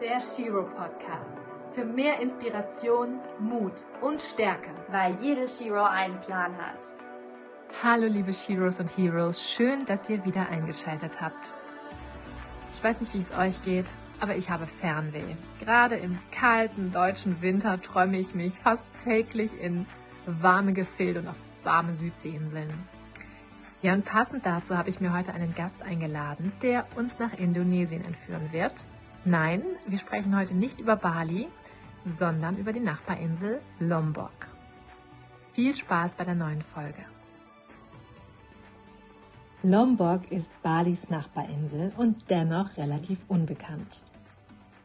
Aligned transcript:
der 0.00 0.20
Shiro 0.20 0.64
Podcast. 0.64 1.38
Für 1.72 1.84
mehr 1.84 2.20
Inspiration, 2.20 3.18
Mut 3.38 3.86
und 4.02 4.20
Stärke. 4.20 4.70
Weil 4.88 5.14
jede 5.14 5.48
Shiro 5.48 5.84
einen 5.84 6.20
Plan 6.20 6.54
hat. 6.58 6.92
Hallo 7.82 8.06
liebe 8.06 8.32
Shiros 8.32 8.78
und 8.78 8.88
Heroes, 8.96 9.42
schön, 9.42 9.84
dass 9.86 10.08
ihr 10.08 10.24
wieder 10.24 10.48
eingeschaltet 10.48 11.20
habt. 11.20 11.54
Ich 12.74 12.84
weiß 12.84 13.00
nicht, 13.00 13.14
wie 13.14 13.20
es 13.20 13.36
euch 13.36 13.62
geht, 13.64 13.86
aber 14.20 14.36
ich 14.36 14.50
habe 14.50 14.66
Fernweh. 14.66 15.34
Gerade 15.60 15.96
im 15.96 16.18
kalten 16.30 16.92
deutschen 16.92 17.40
Winter 17.42 17.80
träume 17.80 18.18
ich 18.18 18.34
mich 18.34 18.54
fast 18.58 18.84
täglich 19.02 19.60
in 19.60 19.86
warme 20.26 20.72
Gefilde 20.72 21.20
und 21.20 21.28
auf 21.28 21.36
warme 21.64 21.94
Südseeinseln. 21.94 22.68
Ja, 23.82 23.94
und 23.94 24.04
passend 24.04 24.44
dazu 24.46 24.76
habe 24.76 24.90
ich 24.90 25.00
mir 25.00 25.12
heute 25.12 25.32
einen 25.32 25.54
Gast 25.54 25.82
eingeladen, 25.82 26.52
der 26.62 26.86
uns 26.96 27.18
nach 27.18 27.38
Indonesien 27.38 28.04
entführen 28.04 28.52
wird. 28.52 28.74
Nein, 29.28 29.64
wir 29.88 29.98
sprechen 29.98 30.38
heute 30.38 30.54
nicht 30.54 30.78
über 30.78 30.94
Bali, 30.94 31.48
sondern 32.04 32.58
über 32.58 32.72
die 32.72 32.78
Nachbarinsel 32.78 33.60
Lombok. 33.80 34.30
Viel 35.50 35.74
Spaß 35.74 36.14
bei 36.14 36.22
der 36.22 36.36
neuen 36.36 36.62
Folge. 36.62 37.04
Lombok 39.64 40.30
ist 40.30 40.52
Balis 40.62 41.10
Nachbarinsel 41.10 41.92
und 41.96 42.30
dennoch 42.30 42.76
relativ 42.76 43.18
unbekannt. 43.26 44.00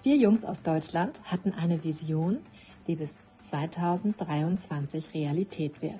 Vier 0.02 0.18
Jungs 0.18 0.44
aus 0.44 0.64
Deutschland 0.64 1.22
hatten 1.26 1.54
eine 1.54 1.84
Vision, 1.84 2.40
die 2.88 2.96
bis 2.96 3.24
2023 3.38 5.14
Realität 5.14 5.84
wird. 5.84 6.00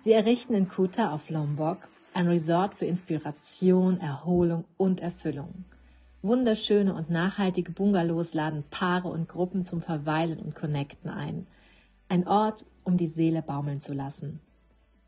Sie 0.00 0.12
errichten 0.12 0.54
in 0.54 0.70
Kuta 0.70 1.12
auf 1.12 1.28
Lombok 1.28 1.90
ein 2.14 2.26
Resort 2.26 2.74
für 2.74 2.86
Inspiration, 2.86 4.00
Erholung 4.00 4.64
und 4.78 5.00
Erfüllung. 5.00 5.66
Wunderschöne 6.24 6.94
und 6.94 7.10
nachhaltige 7.10 7.70
Bungalows 7.70 8.32
laden 8.32 8.64
Paare 8.70 9.08
und 9.08 9.28
Gruppen 9.28 9.66
zum 9.66 9.82
Verweilen 9.82 10.38
und 10.40 10.54
Connecten 10.54 11.10
ein. 11.10 11.46
Ein 12.08 12.26
Ort, 12.26 12.64
um 12.82 12.96
die 12.96 13.08
Seele 13.08 13.42
baumeln 13.42 13.80
zu 13.80 13.92
lassen. 13.92 14.40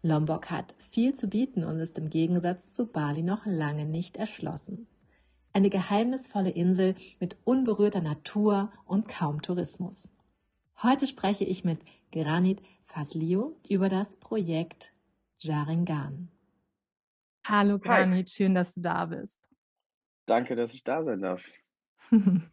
Lombok 0.03 0.51
hat 0.51 0.75
viel 0.91 1.15
zu 1.15 1.29
bieten 1.29 1.65
und 1.65 1.81
ist 1.81 1.97
im 1.97 2.11
Gegensatz 2.11 2.75
zu 2.75 2.85
Bali 2.85 3.23
noch 3.23 3.47
lange 3.47 3.87
nicht 3.87 4.19
erschlossen. 4.19 4.87
Eine 5.55 5.71
geheimnisvolle 5.71 6.51
Insel 6.51 6.95
mit 7.19 7.39
unberührter 7.45 8.03
Natur 8.03 8.71
und 8.85 9.09
kaum 9.09 9.41
Tourismus. 9.41 10.13
Heute 10.83 11.07
spreche 11.07 11.45
ich 11.45 11.65
mit 11.65 11.81
Granit 12.13 12.61
Faslio 12.85 13.57
über 13.67 13.89
das 13.89 14.17
Projekt 14.17 14.93
Jaringan. 15.39 16.29
Hallo 17.47 17.79
Granit, 17.79 18.29
schön, 18.29 18.55
dass 18.55 18.75
du 18.75 18.83
da 18.83 19.07
bist. 19.07 19.56
Danke, 20.27 20.57
dass 20.57 20.75
ich 20.75 20.85
da 20.85 21.03
sein 21.03 21.23
darf. 21.23 21.43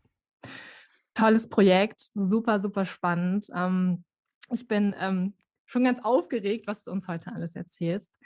Tolles 1.16 1.50
Projekt, 1.50 2.02
super, 2.14 2.60
super 2.60 2.86
spannend. 2.86 3.48
Ähm, 3.54 4.04
ich 4.52 4.68
bin 4.68 4.96
ähm, 5.00 5.36
schon 5.66 5.84
ganz 5.84 6.00
aufgeregt, 6.04 6.68
was 6.68 6.84
du 6.84 6.92
uns 6.92 7.08
heute 7.08 7.34
alles 7.34 7.56
erzählst. 7.56 8.18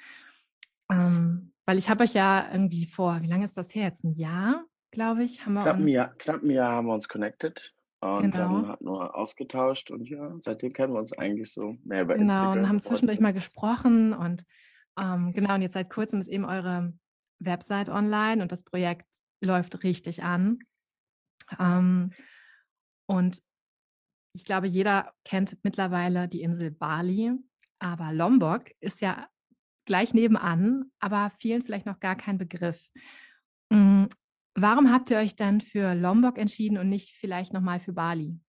Ähm, 0.91 1.53
weil 1.65 1.77
ich 1.77 1.89
habe 1.89 2.03
euch 2.03 2.13
ja 2.13 2.49
irgendwie 2.51 2.85
vor, 2.85 3.21
wie 3.21 3.27
lange 3.27 3.45
ist 3.45 3.57
das 3.57 3.73
her 3.75 3.85
jetzt? 3.85 4.03
Ein 4.03 4.13
Jahr, 4.13 4.63
glaube 4.91 5.23
ich, 5.23 5.45
haben 5.45 5.53
wir 5.53 5.61
knapp 5.63 5.75
uns. 5.75 5.83
Ein 5.83 5.89
Jahr, 5.89 6.13
knapp 6.17 6.43
ein 6.43 6.49
Jahr 6.49 6.71
haben 6.71 6.87
wir 6.87 6.93
uns 6.93 7.09
connected. 7.09 7.73
Und 7.99 8.31
genau. 8.31 8.37
dann 8.37 8.67
hat 8.67 8.81
nur 8.81 9.15
ausgetauscht 9.15 9.89
und 9.89 10.07
ja, 10.07 10.31
seitdem 10.41 10.71
kennen 10.71 10.93
wir 10.93 10.99
uns 10.99 11.13
eigentlich 11.13 11.51
so 11.51 11.77
mehr 11.83 12.03
über 12.03 12.13
genau, 12.13 12.33
Instagram. 12.33 12.53
Genau, 12.53 12.63
und 12.63 12.69
haben 12.69 12.81
zwischendurch 12.81 13.19
mal 13.19 13.33
gesprochen 13.33 14.13
und 14.13 14.45
ähm, 14.99 15.33
genau, 15.33 15.55
und 15.55 15.63
jetzt 15.63 15.73
seit 15.73 15.89
kurzem 15.89 16.19
ist 16.19 16.27
eben 16.27 16.45
eure 16.45 16.93
Website 17.39 17.89
online 17.89 18.41
und 18.41 18.51
das 18.51 18.63
Projekt 18.63 19.07
läuft 19.41 19.83
richtig 19.83 20.23
an. 20.23 20.59
Ähm, 21.59 22.13
und 23.07 23.41
ich 24.33 24.45
glaube, 24.45 24.67
jeder 24.67 25.13
kennt 25.23 25.57
mittlerweile 25.63 26.27
die 26.27 26.41
Insel 26.41 26.71
Bali, 26.71 27.31
aber 27.79 28.13
Lombok 28.13 28.71
ist 28.79 29.01
ja 29.01 29.27
gleich 29.85 30.13
nebenan, 30.13 30.91
aber 30.99 31.31
vielen 31.39 31.63
vielleicht 31.63 31.85
noch 31.85 31.99
gar 31.99 32.15
kein 32.15 32.37
Begriff. 32.37 32.89
Hm, 33.71 34.09
Warum 34.59 34.91
habt 34.91 35.11
ihr 35.11 35.17
euch 35.19 35.35
dann 35.35 35.61
für 35.61 35.93
Lombok 35.93 36.39
entschieden 36.39 36.79
und 36.79 36.89
nicht 36.89 37.11
vielleicht 37.11 37.53
nochmal 37.53 37.79
für 37.79 37.93
Bali? 37.93 38.39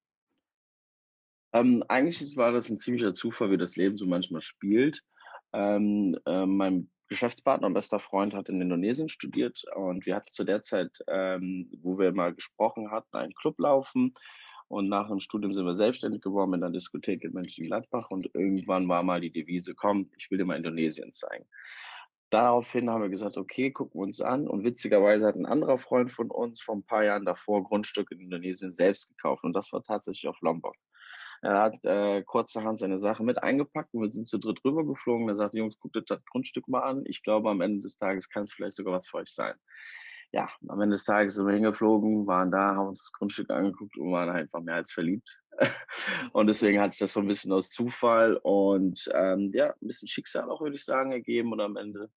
Ähm, 1.53 1.85
eigentlich 1.87 2.35
war 2.35 2.51
das 2.51 2.71
ein 2.71 2.79
ziemlicher 2.79 3.13
Zufall, 3.13 3.51
wie 3.51 3.59
das 3.59 3.77
Leben 3.77 3.99
so 3.99 4.07
manchmal 4.07 4.41
spielt. 4.41 5.03
Ähm, 5.53 6.19
äh, 6.25 6.47
mein 6.47 6.91
Geschäftspartner 7.09 7.67
und 7.67 7.75
bester 7.75 7.99
Freund 7.99 8.35
hat 8.35 8.49
in 8.49 8.61
Indonesien 8.61 9.09
studiert 9.09 9.63
und 9.75 10.07
wir 10.07 10.17
hatten 10.17 10.31
zu 10.31 10.45
der 10.45 10.63
Zeit, 10.63 10.99
ähm, 11.09 11.71
wo 11.83 11.99
wir 11.99 12.13
mal 12.13 12.35
gesprochen 12.35 12.91
hatten, 12.91 13.17
einen 13.17 13.35
Club 13.35 13.59
laufen. 13.59 14.13
Und 14.69 14.91
nach 14.91 15.09
dem 15.09 15.19
Studium 15.19 15.55
sind 15.55 15.65
wir 15.65 15.73
selbstständig 15.73 16.21
geworden 16.21 16.51
mit 16.51 16.63
einer 16.63 16.73
Diskothek 16.73 17.25
in 17.25 17.33
Mönchengladbach 17.33 18.11
und 18.11 18.29
irgendwann 18.35 18.87
war 18.87 19.03
mal 19.03 19.21
die 19.21 19.33
Devise, 19.33 19.75
komm, 19.75 20.11
ich 20.19 20.31
will 20.31 20.37
dir 20.37 20.45
mal 20.45 20.59
Indonesien 20.59 21.13
zeigen. 21.15 21.47
Daraufhin 22.31 22.91
haben 22.91 23.01
wir 23.01 23.09
gesagt, 23.09 23.39
okay, 23.39 23.71
gucken 23.71 23.99
wir 23.99 24.05
uns 24.05 24.21
an. 24.21 24.47
Und 24.47 24.63
witzigerweise 24.63 25.27
hat 25.27 25.37
ein 25.37 25.47
anderer 25.47 25.79
Freund 25.79 26.13
von 26.13 26.31
uns 26.31 26.61
vor 26.61 26.77
ein 26.77 26.83
paar 26.85 27.03
Jahren 27.03 27.25
davor 27.25 27.65
Grundstücke 27.65 28.15
in 28.15 28.21
Indonesien 28.21 28.73
selbst 28.73 29.09
gekauft. 29.09 29.45
Und 29.45 29.55
das 29.55 29.73
war 29.73 29.83
tatsächlich 29.83 30.29
auf 30.29 30.39
Lombok. 30.43 30.77
Er 31.43 31.63
hat 31.63 31.85
äh, 31.85 32.23
kurzerhand 32.23 32.79
seine 32.79 32.99
Sache 32.99 33.23
mit 33.23 33.43
eingepackt 33.43 33.95
und 33.95 34.03
wir 34.03 34.11
sind 34.11 34.27
zu 34.27 34.39
dritt 34.39 34.65
rübergeflogen. 34.65 35.29
Er 35.29 35.37
sagte, 35.37 35.59
Jungs, 35.59 35.79
guckt 35.79 35.97
euch 35.97 36.05
das 36.07 36.25
Grundstück 36.25 36.69
mal 36.69 36.83
an. 36.83 37.05
Ich 37.07 37.23
glaube, 37.23 37.51
am 37.51 37.61
Ende 37.61 37.81
des 37.81 37.97
Tages 37.97 38.29
kann 38.29 38.45
es 38.45 38.53
vielleicht 38.53 38.77
sogar 38.77 38.95
was 38.95 39.07
für 39.09 39.19
euch 39.19 39.33
sein. 39.33 39.55
Ja, 40.31 40.49
am 40.69 40.81
Ende 40.81 40.95
des 40.95 41.05
Tages 41.05 41.37
sind 41.37 41.47
wir 41.47 41.55
hingeflogen, 41.55 42.27
waren 42.27 42.51
da, 42.51 42.75
haben 42.75 42.89
uns 42.89 43.05
das 43.05 43.13
Grundstück 43.13 43.49
angeguckt 43.51 43.97
und 43.97 44.13
waren 44.13 44.29
einfach 44.29 44.61
mehr 44.61 44.75
als 44.75 44.93
verliebt. 44.93 45.41
und 46.33 46.49
deswegen 46.49 46.81
hat 46.81 46.93
sich 46.93 47.01
das 47.01 47.15
so 47.15 47.21
ein 47.21 47.27
bisschen 47.27 47.53
aus 47.53 47.71
Zufall 47.71 48.37
und 48.43 49.09
ähm, 49.15 49.53
ja, 49.55 49.69
ein 49.69 49.87
bisschen 49.87 50.09
Schicksal 50.09 50.51
auch, 50.51 50.61
würde 50.61 50.77
ich 50.77 50.85
sagen, 50.85 51.13
ergeben. 51.13 51.53
Und 51.53 51.61
am 51.61 51.77
Ende 51.77 52.11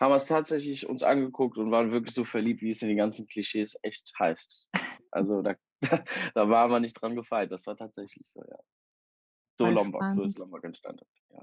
haben 0.00 0.12
wir 0.12 0.16
es 0.16 0.26
tatsächlich 0.26 0.88
uns 0.88 1.02
angeguckt 1.02 1.58
und 1.58 1.70
waren 1.70 1.92
wirklich 1.92 2.14
so 2.14 2.24
verliebt, 2.24 2.62
wie 2.62 2.70
es 2.70 2.80
in 2.80 2.88
den 2.88 2.96
ganzen 2.96 3.26
Klischees 3.26 3.76
echt 3.82 4.12
heißt. 4.18 4.68
Also 5.10 5.42
da, 5.42 5.54
da 6.34 6.48
war 6.48 6.68
man 6.68 6.82
nicht 6.82 7.00
dran 7.00 7.14
gefeit. 7.14 7.50
Das 7.52 7.66
war 7.66 7.76
tatsächlich 7.76 8.28
so, 8.28 8.40
ja. 8.40 8.58
So 9.56 9.64
Voll 9.64 9.74
Lombok, 9.74 10.00
spannend. 10.00 10.14
so 10.14 10.22
ist 10.22 10.38
Lombok 10.38 10.64
entstanden. 10.64 11.04
Ja. 11.30 11.42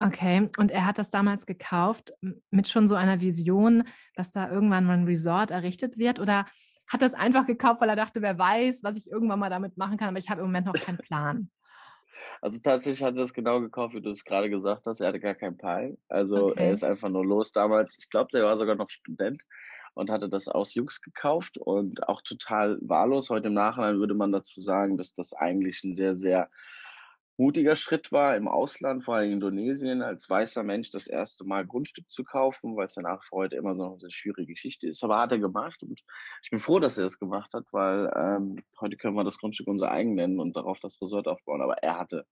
Okay, 0.00 0.48
und 0.58 0.70
er 0.72 0.86
hat 0.86 0.98
das 0.98 1.10
damals 1.10 1.46
gekauft 1.46 2.12
mit 2.50 2.66
schon 2.68 2.88
so 2.88 2.96
einer 2.96 3.20
Vision, 3.20 3.84
dass 4.16 4.32
da 4.32 4.50
irgendwann 4.50 4.84
mal 4.84 4.94
ein 4.94 5.04
Resort 5.04 5.52
errichtet 5.52 5.96
wird? 5.96 6.18
Oder 6.18 6.46
hat 6.88 7.02
das 7.02 7.14
einfach 7.14 7.46
gekauft, 7.46 7.80
weil 7.80 7.88
er 7.88 7.96
dachte, 7.96 8.20
wer 8.20 8.36
weiß, 8.36 8.82
was 8.82 8.96
ich 8.96 9.10
irgendwann 9.10 9.38
mal 9.38 9.50
damit 9.50 9.76
machen 9.76 9.98
kann, 9.98 10.08
aber 10.08 10.18
ich 10.18 10.28
habe 10.28 10.40
im 10.40 10.48
Moment 10.48 10.66
noch 10.66 10.74
keinen 10.74 10.98
Plan? 10.98 11.50
Also 12.40 12.58
tatsächlich 12.60 13.02
hat 13.02 13.14
er 13.14 13.22
das 13.22 13.32
genau 13.32 13.60
gekauft, 13.60 13.94
wie 13.94 14.02
du 14.02 14.10
es 14.10 14.24
gerade 14.24 14.50
gesagt 14.50 14.86
hast. 14.86 15.00
Er 15.00 15.08
hatte 15.08 15.20
gar 15.20 15.34
keinen 15.34 15.56
Peil. 15.56 15.96
Also 16.08 16.48
okay. 16.48 16.64
er 16.66 16.72
ist 16.72 16.84
einfach 16.84 17.08
nur 17.08 17.24
los 17.24 17.52
damals. 17.52 17.98
Ich 17.98 18.10
glaube, 18.10 18.28
der 18.32 18.44
war 18.44 18.56
sogar 18.56 18.74
noch 18.74 18.90
Student 18.90 19.42
und 19.94 20.10
hatte 20.10 20.28
das 20.28 20.48
aus 20.48 20.74
Jux 20.74 21.00
gekauft 21.00 21.58
und 21.58 22.08
auch 22.08 22.22
total 22.22 22.78
wahllos. 22.80 23.30
Heute 23.30 23.48
im 23.48 23.54
Nachhinein 23.54 23.98
würde 23.98 24.14
man 24.14 24.32
dazu 24.32 24.60
sagen, 24.60 24.96
dass 24.96 25.14
das 25.14 25.32
eigentlich 25.34 25.82
ein 25.84 25.94
sehr, 25.94 26.14
sehr 26.14 26.50
mutiger 27.36 27.76
Schritt 27.76 28.12
war, 28.12 28.36
im 28.36 28.46
Ausland, 28.46 29.04
vor 29.04 29.16
allem 29.16 29.28
in 29.28 29.32
Indonesien, 29.34 30.02
als 30.02 30.28
weißer 30.28 30.62
Mensch 30.62 30.90
das 30.90 31.06
erste 31.06 31.44
Mal 31.44 31.66
Grundstück 31.66 32.10
zu 32.10 32.24
kaufen, 32.24 32.76
weil 32.76 32.84
es 32.84 32.94
ja 32.94 33.02
nach 33.02 33.30
heute 33.32 33.56
immer 33.56 33.74
noch 33.74 33.98
eine 34.00 34.10
schwierige 34.10 34.52
Geschichte 34.52 34.86
ist. 34.88 35.02
Aber 35.02 35.18
hat 35.18 35.32
er 35.32 35.38
gemacht 35.38 35.82
und 35.82 36.02
ich 36.42 36.50
bin 36.50 36.60
froh, 36.60 36.78
dass 36.78 36.98
er 36.98 37.06
es 37.06 37.18
gemacht 37.18 37.52
hat, 37.52 37.64
weil 37.72 38.12
ähm, 38.14 38.62
heute 38.80 38.96
können 38.96 39.16
wir 39.16 39.24
das 39.24 39.38
Grundstück 39.38 39.66
unser 39.66 39.90
eigen 39.90 40.14
nennen 40.14 40.40
und 40.40 40.56
darauf 40.56 40.78
das 40.80 41.00
Resort 41.00 41.26
aufbauen. 41.26 41.62
Aber 41.62 41.78
er 41.78 41.98
hatte 41.98 42.26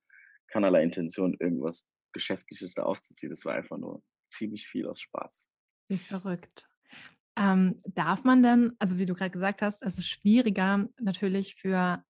keinerlei 0.49 0.83
Intention, 0.83 1.37
irgendwas 1.39 1.87
Geschäftliches 2.13 2.75
da 2.75 2.83
aufzuziehen. 2.85 3.31
Das 3.31 3.45
war 3.45 3.55
einfach 3.55 3.79
nur 3.79 4.03
ziemlich 4.29 4.69
viel 4.69 4.87
aus 4.87 5.01
Spaß. 5.01 5.51
Wie 5.89 5.99
verrückt. 5.99 6.70
Ähm, 7.37 7.81
darf 7.85 8.25
man 8.25 8.43
denn, 8.43 8.73
also 8.79 8.99
wie 8.99 9.07
du 9.07 9.15
gerade 9.15 9.31
gesagt 9.31 9.63
hast, 9.63 9.83
es 9.83 9.99
ist 9.99 10.09
schwieriger 10.09 10.89
natürlich 11.01 11.55
für 11.55 12.03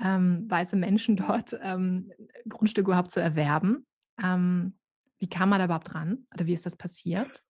ähm, 0.00 0.46
weiße 0.48 0.76
Menschen 0.76 1.16
dort 1.28 1.58
ähm, 1.62 2.12
Grundstücke 2.48 2.90
überhaupt 2.90 3.10
zu 3.10 3.20
erwerben. 3.20 3.86
Ähm, 4.22 4.78
wie 5.18 5.28
kam 5.28 5.48
man 5.48 5.58
da 5.58 5.64
überhaupt 5.64 5.94
ran? 5.94 6.26
Oder 6.34 6.46
wie 6.46 6.54
ist 6.54 6.66
das 6.66 6.76
passiert? 6.76 7.42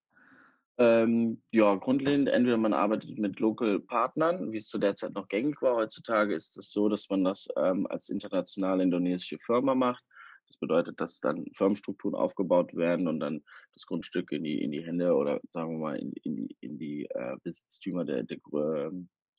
Ähm, 0.80 1.42
ja, 1.50 1.74
grundlegend, 1.74 2.28
entweder 2.28 2.56
man 2.56 2.72
arbeitet 2.72 3.18
mit 3.18 3.40
Local-Partnern, 3.40 4.52
wie 4.52 4.58
es 4.58 4.68
zu 4.68 4.78
der 4.78 4.94
Zeit 4.94 5.12
noch 5.12 5.26
gängig 5.26 5.60
war. 5.60 5.74
Heutzutage 5.74 6.34
ist 6.34 6.56
es 6.56 6.70
so, 6.70 6.88
dass 6.88 7.10
man 7.10 7.24
das 7.24 7.48
ähm, 7.56 7.86
als 7.88 8.08
internationale 8.08 8.84
indonesische 8.84 9.38
Firma 9.38 9.74
macht. 9.74 10.04
Das 10.48 10.58
bedeutet, 10.58 11.00
dass 11.00 11.20
dann 11.20 11.46
Firmenstrukturen 11.52 12.14
aufgebaut 12.14 12.74
werden 12.74 13.06
und 13.06 13.20
dann 13.20 13.42
das 13.74 13.86
Grundstück 13.86 14.32
in 14.32 14.44
die, 14.44 14.62
in 14.62 14.70
die 14.70 14.84
Hände 14.84 15.14
oder 15.14 15.40
sagen 15.50 15.72
wir 15.72 15.78
mal 15.78 15.96
in, 15.98 16.12
in 16.24 16.36
die, 16.36 16.56
in 16.60 16.78
die 16.78 17.06
äh, 17.10 17.36
Besitztümer 17.42 18.04
der, 18.04 18.22
der, 18.22 18.38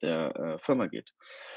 der 0.02 0.36
äh, 0.36 0.58
Firma 0.60 0.88
geht. 0.88 1.12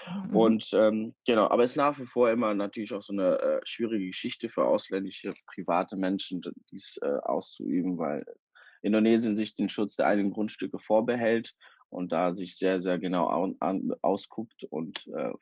Mhm. 0.06 0.37
Und 0.37 0.70
ähm, 0.72 1.14
genau, 1.26 1.49
aber 1.49 1.64
es 1.64 1.72
ist 1.72 1.76
nach 1.76 1.99
wie 1.99 2.06
vor 2.06 2.31
immer 2.31 2.54
natürlich 2.54 2.93
auch 2.94 3.02
so 3.02 3.12
eine 3.12 3.38
äh, 3.38 3.60
schwierige 3.64 4.06
Geschichte 4.06 4.49
für 4.49 4.64
ausländische 4.64 5.34
private 5.46 5.96
Menschen, 5.96 6.40
dies 6.70 6.99
äh, 7.02 7.19
auszuüben, 7.22 7.99
weil 7.99 8.25
Indonesien 8.81 9.37
sich 9.37 9.54
den 9.54 9.69
Schutz 9.69 9.96
der 9.96 10.06
eigenen 10.06 10.32
Grundstücke 10.32 10.78
vorbehält 10.78 11.54
und 11.88 12.10
da 12.10 12.34
sich 12.34 12.56
sehr, 12.56 12.81
sehr 12.81 12.99
genau 12.99 13.26
an, 13.26 13.56
an, 13.60 13.93
ausguckt 14.00 14.64
und 14.70 15.06
äh, 15.14 15.32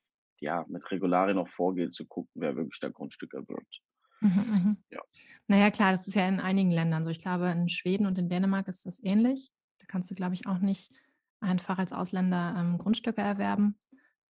ja, 0.41 0.65
mit 0.69 0.91
Regularien 0.91 1.37
noch 1.37 1.49
vorgeht, 1.49 1.95
zu 1.95 2.07
gucken, 2.07 2.31
wer 2.35 2.57
wirklich 2.57 2.81
da 2.81 2.89
Grundstück 2.89 3.35
erwirbt. 3.35 3.81
Mhm, 4.21 4.31
mhm. 4.31 4.77
Ja. 4.91 5.01
Naja, 5.49 5.71
klar, 5.71 5.93
das 5.93 6.07
ist 6.07 6.15
ja 6.15 6.29
in 6.29 6.41
einigen 6.41 6.71
Ländern 6.71 7.05
so. 7.05 7.11
Ich 7.11 7.19
glaube, 7.19 7.49
in 7.49 7.69
Schweden 7.69 8.07
und 8.07 8.19
in 8.19 8.29
Dänemark 8.29 8.69
ist 8.69 8.87
das 8.87 9.03
ähnlich. 9.03 9.51
Da 9.79 9.87
kannst 9.89 10.11
du, 10.11 10.15
glaube 10.15 10.35
ich, 10.35 10.47
auch 10.47 10.59
nicht 10.59 10.93
einfach 11.41 11.79
als 11.79 11.93
Ausländer 11.93 12.55
ähm, 12.57 12.79
Grundstücke 12.79 13.21
erwerben. 13.21 13.77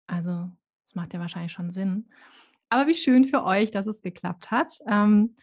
Also, 0.06 0.50
das 0.84 0.94
macht 0.94 1.14
ja 1.14 1.20
wahrscheinlich 1.20 1.52
schon 1.52 1.70
Sinn. 1.70 2.10
Aber 2.68 2.88
wie 2.88 2.94
schön 2.94 3.24
für 3.24 3.44
euch, 3.44 3.70
dass 3.70 3.86
es 3.86 4.02
geklappt 4.02 4.50
hat. 4.50 4.78
Ähm, 4.86 5.36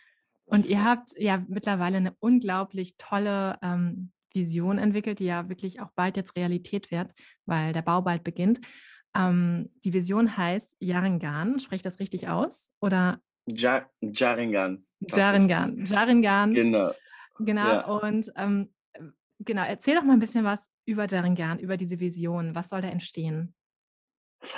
und 0.46 0.66
ihr 0.66 0.84
habt 0.84 1.14
ja 1.18 1.44
mittlerweile 1.48 1.98
eine 1.98 2.16
unglaublich 2.20 2.96
tolle 2.98 3.58
ähm, 3.62 4.12
Vision 4.34 4.78
entwickelt, 4.78 5.20
die 5.20 5.26
ja 5.26 5.48
wirklich 5.50 5.80
auch 5.80 5.92
bald 5.96 6.18
jetzt 6.18 6.36
Realität 6.36 6.92
wird, 6.92 7.14
weil 7.46 7.72
der 7.74 7.82
Bau 7.82 8.02
bald 8.02 8.24
beginnt. 8.24 8.60
Ähm, 9.16 9.70
die 9.84 9.94
Vision 9.94 10.38
heißt 10.38 10.76
Jaringan. 10.80 11.60
Spreche 11.60 11.84
das 11.84 12.00
richtig 12.00 12.28
aus? 12.28 12.72
Oder? 12.80 13.20
Ja, 13.48 13.88
Jaringan. 14.02 14.86
Jaringan. 15.00 15.86
Jaringan. 15.86 16.54
Genau. 16.54 16.92
Genau. 17.40 17.68
Ja. 17.68 17.86
Und 17.86 18.32
ähm, 18.36 18.74
genau, 19.40 19.64
erzähl 19.64 19.96
doch 19.96 20.04
mal 20.04 20.14
ein 20.14 20.20
bisschen 20.20 20.46
was 20.46 20.70
über 20.86 21.08
Jaringan, 21.08 21.60
über 21.60 21.78
diese 21.78 22.00
Vision. 22.00 22.56
Was 22.56 22.70
soll 22.70 22.82
da 22.82 22.90
entstehen? 22.90 23.54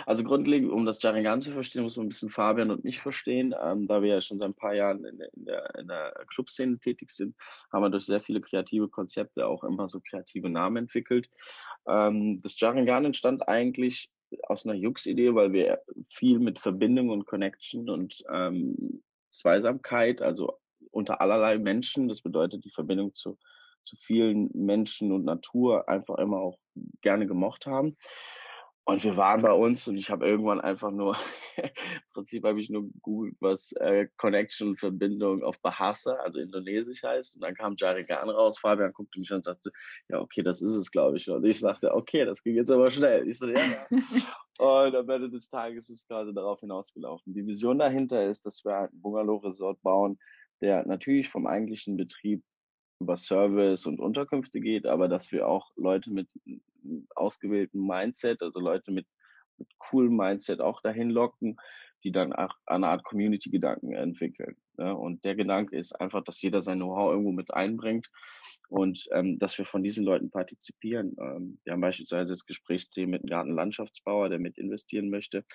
Also 0.05 0.23
grundlegend, 0.23 0.71
um 0.71 0.85
das 0.85 1.01
Jaringan 1.01 1.41
zu 1.41 1.51
verstehen, 1.51 1.83
muss 1.83 1.95
man 1.97 2.07
ein 2.07 2.09
bisschen 2.09 2.29
Fabian 2.29 2.71
und 2.71 2.83
mich 2.83 2.99
verstehen. 2.99 3.53
Ähm, 3.61 3.85
da 3.85 4.01
wir 4.01 4.15
ja 4.15 4.21
schon 4.21 4.39
seit 4.39 4.49
ein 4.49 4.55
paar 4.55 4.73
Jahren 4.73 5.05
in 5.05 5.17
der, 5.17 5.33
in 5.33 5.45
der, 5.45 5.75
in 5.75 5.87
der 5.87 6.25
Clubszene 6.27 6.79
tätig 6.79 7.11
sind, 7.11 7.35
haben 7.71 7.83
wir 7.83 7.89
durch 7.89 8.05
sehr 8.05 8.21
viele 8.21 8.41
kreative 8.41 8.89
Konzepte 8.89 9.45
auch 9.45 9.63
immer 9.63 9.87
so 9.87 9.99
kreative 9.99 10.49
Namen 10.49 10.77
entwickelt. 10.77 11.29
Ähm, 11.87 12.41
das 12.41 12.59
Jaringan 12.59 13.05
entstand 13.05 13.47
eigentlich 13.47 14.09
aus 14.43 14.65
einer 14.65 14.75
Jux-Idee, 14.75 15.35
weil 15.35 15.53
wir 15.53 15.81
viel 16.07 16.39
mit 16.39 16.59
Verbindung 16.59 17.09
und 17.09 17.25
Connection 17.25 17.89
und 17.89 18.23
ähm, 18.31 19.03
Zweisamkeit, 19.31 20.21
also 20.21 20.59
unter 20.91 21.21
allerlei 21.21 21.57
Menschen, 21.57 22.07
das 22.07 22.21
bedeutet 22.21 22.63
die 22.63 22.71
Verbindung 22.71 23.13
zu, 23.13 23.37
zu 23.83 23.95
vielen 23.97 24.49
Menschen 24.53 25.11
und 25.11 25.25
Natur 25.25 25.89
einfach 25.89 26.17
immer 26.17 26.37
auch 26.37 26.57
gerne 27.01 27.27
gemocht 27.27 27.65
haben. 27.65 27.97
Und 28.87 29.03
wir 29.03 29.17
waren 29.17 29.41
bei 29.41 29.51
uns 29.51 29.87
und 29.87 29.97
ich 29.97 30.11
habe 30.11 30.27
irgendwann 30.27 30.61
einfach 30.61 30.91
nur, 30.91 31.17
im 31.57 31.71
Prinzip 32.13 32.43
habe 32.43 32.61
ich 32.61 32.69
nur 32.69 32.83
gegoogelt, 32.83 33.35
was 33.39 33.71
äh, 33.73 34.07
Connection, 34.17 34.77
Verbindung 34.77 35.43
auf 35.43 35.59
Bahasa, 35.59 36.13
also 36.17 36.39
Indonesisch 36.39 37.01
heißt. 37.01 37.35
Und 37.35 37.41
dann 37.41 37.55
kam 37.55 37.73
Jarigan 37.75 38.29
raus, 38.29 38.59
Fabian 38.59 38.93
guckte 38.93 39.19
mich 39.19 39.31
an 39.31 39.37
und 39.37 39.45
sagte, 39.45 39.71
ja, 40.07 40.21
okay, 40.21 40.43
das 40.43 40.61
ist 40.61 40.75
es, 40.75 40.91
glaube 40.91 41.17
ich. 41.17 41.27
Und 41.27 41.43
ich 41.45 41.59
sagte, 41.59 41.95
okay, 41.95 42.25
das 42.25 42.43
ging 42.43 42.55
jetzt 42.55 42.69
aber 42.69 42.91
schnell. 42.91 43.27
Ich 43.27 43.39
so, 43.39 43.47
ja, 43.47 43.59
ja. 43.59 43.87
und 44.59 44.95
am 44.95 45.09
Ende 45.09 45.31
des 45.31 45.49
Tages 45.49 45.89
ist 45.89 46.01
es 46.01 46.07
gerade 46.07 46.31
darauf 46.31 46.59
hinausgelaufen. 46.59 47.33
Die 47.33 47.47
Vision 47.47 47.79
dahinter 47.79 48.27
ist, 48.29 48.45
dass 48.45 48.63
wir 48.63 48.77
ein 48.77 48.89
Bungalow-Resort 48.91 49.81
bauen, 49.81 50.19
der 50.61 50.85
natürlich 50.85 51.29
vom 51.29 51.47
eigentlichen 51.47 51.97
Betrieb 51.97 52.43
über 52.99 53.17
Service 53.17 53.85
und 53.85 53.99
Unterkünfte 53.99 54.59
geht, 54.59 54.85
aber 54.85 55.07
dass 55.07 55.31
wir 55.31 55.47
auch 55.47 55.71
Leute 55.75 56.11
mit 56.11 56.29
ausgewähltem 57.15 57.85
Mindset, 57.85 58.41
also 58.41 58.59
Leute 58.59 58.91
mit, 58.91 59.07
mit 59.57 59.67
coolem 59.79 60.15
Mindset 60.15 60.61
auch 60.61 60.81
dahin 60.81 61.09
locken, 61.09 61.57
die 62.03 62.11
dann 62.11 62.33
auch 62.33 62.55
eine 62.67 62.87
Art 62.87 63.03
Community-Gedanken 63.03 63.93
entwickeln. 63.93 64.55
Ne? 64.77 64.95
Und 64.95 65.25
der 65.25 65.35
Gedanke 65.35 65.75
ist 65.77 65.93
einfach, 65.93 66.23
dass 66.23 66.41
jeder 66.41 66.61
sein 66.61 66.77
Know-how 66.77 67.11
irgendwo 67.11 67.31
mit 67.31 67.51
einbringt 67.51 68.11
und 68.69 69.07
ähm, 69.11 69.39
dass 69.39 69.57
wir 69.57 69.65
von 69.65 69.83
diesen 69.83 70.05
Leuten 70.05 70.29
partizipieren. 70.29 71.15
Ähm, 71.19 71.59
wir 71.63 71.73
haben 71.73 71.81
beispielsweise 71.81 72.33
das 72.33 72.45
Gesprächsthema 72.45 73.11
mit 73.11 73.21
einem 73.21 73.29
Gartenlandschaftsbauer, 73.29 74.29
der 74.29 74.39
mit 74.39 74.57
investieren 74.57 75.09
möchte, 75.09 75.45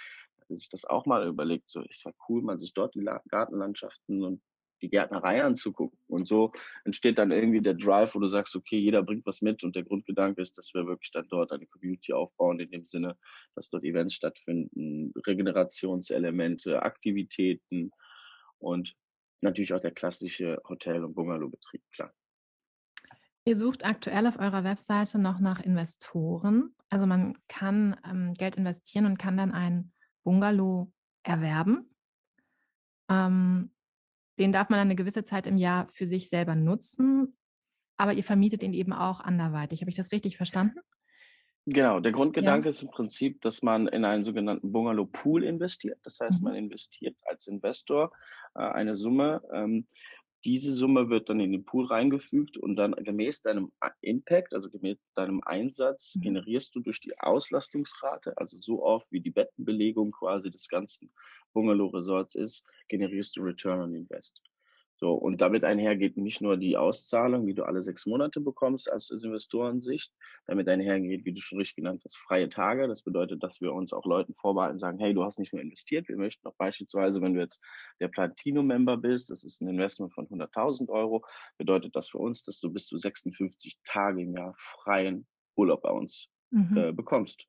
der 0.48 0.56
sich 0.56 0.68
das 0.68 0.84
auch 0.84 1.06
mal 1.06 1.26
überlegt, 1.26 1.68
so, 1.68 1.84
es 1.88 2.04
war 2.04 2.14
cool, 2.28 2.42
man 2.42 2.58
sich 2.58 2.74
dort 2.74 2.94
die 2.94 3.08
Gartenlandschaften 3.28 4.24
und 4.24 4.42
die 4.82 4.88
Gärtnerei 4.88 5.42
anzugucken. 5.42 5.98
Und 6.08 6.28
so 6.28 6.52
entsteht 6.84 7.18
dann 7.18 7.30
irgendwie 7.30 7.60
der 7.60 7.74
Drive, 7.74 8.14
wo 8.14 8.18
du 8.18 8.26
sagst, 8.26 8.56
okay, 8.56 8.78
jeder 8.78 9.02
bringt 9.02 9.26
was 9.26 9.42
mit 9.42 9.64
und 9.64 9.76
der 9.76 9.84
Grundgedanke 9.84 10.42
ist, 10.42 10.58
dass 10.58 10.72
wir 10.74 10.86
wirklich 10.86 11.12
dann 11.12 11.28
dort 11.28 11.52
eine 11.52 11.66
Community 11.66 12.12
aufbauen, 12.12 12.60
in 12.60 12.70
dem 12.70 12.84
Sinne, 12.84 13.16
dass 13.54 13.70
dort 13.70 13.84
Events 13.84 14.14
stattfinden, 14.14 15.12
Regenerationselemente, 15.26 16.82
Aktivitäten 16.82 17.90
und 18.58 18.94
natürlich 19.40 19.72
auch 19.72 19.80
der 19.80 19.92
klassische 19.92 20.60
Hotel- 20.68 21.04
und 21.04 21.14
Bungalowbetrieb, 21.14 21.82
klar. 21.94 22.12
Ihr 23.44 23.56
sucht 23.56 23.86
aktuell 23.86 24.26
auf 24.26 24.38
eurer 24.38 24.64
Webseite 24.64 25.18
noch 25.18 25.40
nach 25.40 25.60
Investoren. 25.60 26.74
Also 26.90 27.06
man 27.06 27.38
kann 27.48 27.96
ähm, 28.04 28.34
Geld 28.34 28.56
investieren 28.56 29.06
und 29.06 29.18
kann 29.18 29.36
dann 29.36 29.52
ein 29.52 29.92
Bungalow 30.24 30.92
erwerben. 31.22 31.90
Ähm, 33.08 33.70
den 34.40 34.52
darf 34.52 34.70
man 34.70 34.80
eine 34.80 34.96
gewisse 34.96 35.22
Zeit 35.22 35.46
im 35.46 35.58
Jahr 35.58 35.86
für 35.88 36.06
sich 36.06 36.28
selber 36.28 36.56
nutzen, 36.56 37.36
aber 37.98 38.14
ihr 38.14 38.24
vermietet 38.24 38.62
ihn 38.62 38.72
eben 38.72 38.94
auch 38.94 39.20
anderweitig. 39.20 39.82
Habe 39.82 39.90
ich 39.90 39.96
das 39.96 40.10
richtig 40.10 40.38
verstanden? 40.38 40.80
Genau, 41.66 42.00
der 42.00 42.12
Grundgedanke 42.12 42.66
ja. 42.66 42.70
ist 42.70 42.82
im 42.82 42.90
Prinzip, 42.90 43.42
dass 43.42 43.62
man 43.62 43.86
in 43.86 44.06
einen 44.06 44.24
sogenannten 44.24 44.72
Bungalow 44.72 45.04
Pool 45.04 45.44
investiert. 45.44 45.98
Das 46.02 46.18
heißt, 46.18 46.40
mhm. 46.42 46.48
man 46.48 46.56
investiert 46.56 47.16
als 47.26 47.46
Investor 47.46 48.10
äh, 48.54 48.62
eine 48.62 48.96
Summe, 48.96 49.42
ähm, 49.52 49.86
diese 50.44 50.72
Summe 50.72 51.10
wird 51.10 51.28
dann 51.28 51.40
in 51.40 51.52
den 51.52 51.64
Pool 51.64 51.86
reingefügt 51.86 52.56
und 52.56 52.76
dann 52.76 52.92
gemäß 52.92 53.42
deinem 53.42 53.72
Impact, 54.00 54.54
also 54.54 54.70
gemäß 54.70 54.98
deinem 55.14 55.40
Einsatz, 55.44 56.14
mhm. 56.16 56.20
generierst 56.22 56.74
du 56.74 56.80
durch 56.80 57.00
die 57.00 57.18
Auslastungsrate, 57.18 58.36
also 58.38 58.56
so 58.60 58.82
oft 58.82 59.06
wie 59.10 59.20
die 59.20 59.30
Bettenbelegung 59.30 60.12
quasi 60.12 60.50
des 60.50 60.68
ganzen 60.68 61.12
Bungalow-Resorts 61.52 62.34
ist, 62.34 62.64
generierst 62.88 63.36
du 63.36 63.42
Return 63.42 63.80
on 63.80 63.94
Invest. 63.94 64.42
So, 65.00 65.14
und 65.14 65.40
damit 65.40 65.64
einhergeht 65.64 66.18
nicht 66.18 66.42
nur 66.42 66.58
die 66.58 66.76
Auszahlung, 66.76 67.46
die 67.46 67.54
du 67.54 67.64
alle 67.64 67.80
sechs 67.80 68.04
Monate 68.04 68.38
bekommst 68.38 68.92
als 68.92 69.08
Investorensicht, 69.08 70.12
damit 70.46 70.68
einhergeht, 70.68 71.24
wie 71.24 71.32
du 71.32 71.40
schon 71.40 71.56
richtig 71.56 71.76
genannt 71.76 72.02
hast, 72.04 72.18
freie 72.18 72.50
Tage. 72.50 72.86
Das 72.86 73.02
bedeutet, 73.02 73.42
dass 73.42 73.62
wir 73.62 73.72
uns 73.72 73.94
auch 73.94 74.04
Leuten 74.04 74.34
vorbehalten 74.34 74.74
und 74.74 74.78
sagen, 74.80 74.98
hey, 74.98 75.14
du 75.14 75.24
hast 75.24 75.38
nicht 75.38 75.54
nur 75.54 75.62
investiert, 75.62 76.06
wir 76.08 76.18
möchten 76.18 76.46
auch 76.46 76.54
beispielsweise, 76.56 77.22
wenn 77.22 77.32
du 77.32 77.40
jetzt 77.40 77.62
der 77.98 78.08
Platino-Member 78.08 78.98
bist, 78.98 79.30
das 79.30 79.42
ist 79.42 79.62
ein 79.62 79.68
Investment 79.68 80.12
von 80.12 80.28
100.000 80.28 80.90
Euro, 80.90 81.24
bedeutet 81.56 81.96
das 81.96 82.10
für 82.10 82.18
uns, 82.18 82.42
dass 82.42 82.60
du 82.60 82.70
bis 82.70 82.86
zu 82.86 82.98
56 82.98 83.78
Tage 83.84 84.20
im 84.20 84.36
Jahr 84.36 84.54
freien 84.58 85.26
Urlaub 85.56 85.80
bei 85.80 85.90
uns 85.92 86.28
mhm. 86.50 86.76
äh, 86.76 86.92
bekommst. 86.92 87.48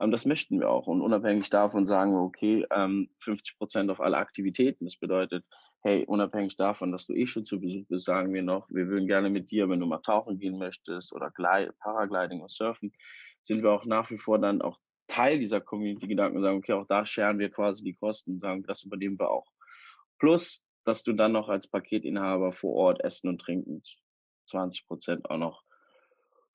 Ähm, 0.00 0.10
das 0.10 0.26
möchten 0.26 0.60
wir 0.60 0.68
auch. 0.68 0.86
Und 0.86 1.00
unabhängig 1.00 1.48
davon 1.48 1.86
sagen 1.86 2.12
wir, 2.12 2.20
okay, 2.20 2.66
ähm, 2.70 3.08
50 3.20 3.56
Prozent 3.56 3.90
auf 3.90 4.00
alle 4.00 4.18
Aktivitäten. 4.18 4.84
Das 4.84 4.96
bedeutet, 4.96 5.46
hey, 5.82 6.04
unabhängig 6.06 6.56
davon, 6.56 6.92
dass 6.92 7.06
du 7.06 7.14
eh 7.14 7.26
schon 7.26 7.44
zu 7.44 7.60
Besuch 7.60 7.86
bist, 7.88 8.04
sagen 8.04 8.32
wir 8.34 8.42
noch, 8.42 8.68
wir 8.70 8.88
würden 8.88 9.06
gerne 9.06 9.30
mit 9.30 9.50
dir, 9.50 9.68
wenn 9.68 9.80
du 9.80 9.86
mal 9.86 9.98
tauchen 9.98 10.38
gehen 10.38 10.58
möchtest 10.58 11.12
oder 11.14 11.30
Glide, 11.30 11.74
Paragliding 11.80 12.40
oder 12.40 12.48
Surfen, 12.48 12.92
sind 13.40 13.62
wir 13.62 13.72
auch 13.72 13.86
nach 13.86 14.10
wie 14.10 14.18
vor 14.18 14.38
dann 14.38 14.60
auch 14.60 14.78
Teil 15.06 15.38
dieser 15.38 15.60
Community-Gedanken 15.60 16.36
und 16.36 16.42
sagen, 16.42 16.58
okay, 16.58 16.72
auch 16.74 16.86
da 16.86 17.04
scheren 17.04 17.38
wir 17.38 17.50
quasi 17.50 17.82
die 17.82 17.94
Kosten 17.94 18.32
und 18.32 18.40
sagen, 18.40 18.62
das 18.62 18.84
übernehmen 18.84 19.18
wir 19.18 19.30
auch. 19.30 19.50
Plus, 20.18 20.62
dass 20.84 21.02
du 21.02 21.12
dann 21.12 21.32
noch 21.32 21.48
als 21.48 21.66
Paketinhaber 21.66 22.52
vor 22.52 22.74
Ort 22.74 23.02
Essen 23.02 23.28
und 23.28 23.40
Trinken 23.40 23.82
20 24.46 24.86
Prozent 24.86 25.30
auch 25.30 25.38
noch 25.38 25.62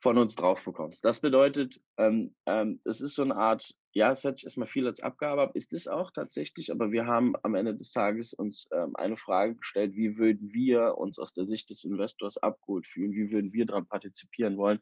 von 0.05 0.19
uns 0.19 0.35
drauf 0.35 0.63
bekommst. 0.63 1.03
Das 1.03 1.19
bedeutet, 1.19 1.81
ähm, 1.97 2.35
ähm, 2.45 2.79
es 2.83 3.01
ist 3.01 3.15
so 3.15 3.23
eine 3.23 3.35
Art, 3.35 3.73
ja, 3.91 4.11
es 4.11 4.23
hört 4.23 4.37
sich 4.37 4.43
erstmal 4.43 4.67
viel 4.67 4.85
als 4.85 4.99
Abgabe 4.99 5.41
ab, 5.41 5.55
ist 5.55 5.73
es 5.73 5.87
auch 5.87 6.11
tatsächlich, 6.11 6.71
aber 6.71 6.91
wir 6.91 7.07
haben 7.07 7.33
am 7.41 7.55
Ende 7.55 7.73
des 7.73 7.91
Tages 7.91 8.31
uns 8.31 8.67
ähm, 8.71 8.95
eine 8.97 9.17
Frage 9.17 9.55
gestellt, 9.55 9.95
wie 9.95 10.15
würden 10.19 10.53
wir 10.53 10.99
uns 10.99 11.17
aus 11.17 11.33
der 11.33 11.47
Sicht 11.47 11.71
des 11.71 11.83
Investors 11.83 12.37
abgeholt 12.37 12.85
fühlen, 12.85 13.13
wie 13.13 13.31
würden 13.31 13.51
wir 13.51 13.65
daran 13.65 13.87
partizipieren 13.87 14.57
wollen 14.57 14.79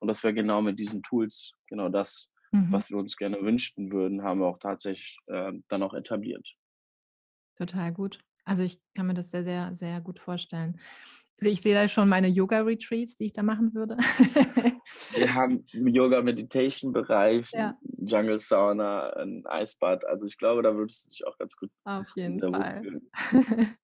und 0.00 0.08
das 0.08 0.22
wäre 0.22 0.32
genau 0.32 0.62
mit 0.62 0.78
diesen 0.78 1.02
Tools 1.02 1.52
genau 1.68 1.90
das, 1.90 2.32
mhm. 2.50 2.72
was 2.72 2.88
wir 2.88 2.96
uns 2.96 3.18
gerne 3.18 3.42
wünschen 3.42 3.92
würden, 3.92 4.22
haben 4.22 4.40
wir 4.40 4.46
auch 4.46 4.58
tatsächlich 4.58 5.18
äh, 5.26 5.52
dann 5.68 5.82
auch 5.82 5.92
etabliert. 5.92 6.48
Total 7.58 7.92
gut. 7.92 8.20
Also 8.46 8.62
ich 8.62 8.80
kann 8.94 9.06
mir 9.06 9.12
das 9.12 9.30
sehr, 9.30 9.44
sehr, 9.44 9.74
sehr 9.74 10.00
gut 10.00 10.18
vorstellen. 10.18 10.80
Also 11.42 11.50
ich 11.50 11.60
sehe 11.60 11.74
da 11.74 11.88
schon 11.88 12.08
meine 12.08 12.28
Yoga-Retreats, 12.28 13.16
die 13.16 13.24
ich 13.24 13.32
da 13.32 13.42
machen 13.42 13.74
würde. 13.74 13.96
Wir 15.12 15.34
haben 15.34 15.64
Yoga-Meditation-Bereich, 15.72 17.50
ja. 17.50 17.76
Jungle 17.82 18.38
Sauna, 18.38 19.10
ein 19.14 19.44
Eisbad. 19.46 20.06
Also 20.06 20.28
ich 20.28 20.38
glaube, 20.38 20.62
da 20.62 20.76
würdest 20.76 21.04
du 21.04 21.10
dich 21.10 21.26
auch 21.26 21.36
ganz 21.38 21.56
gut. 21.56 21.68
Auf 21.82 22.06
jeden 22.14 22.38
Fall. 22.52 23.00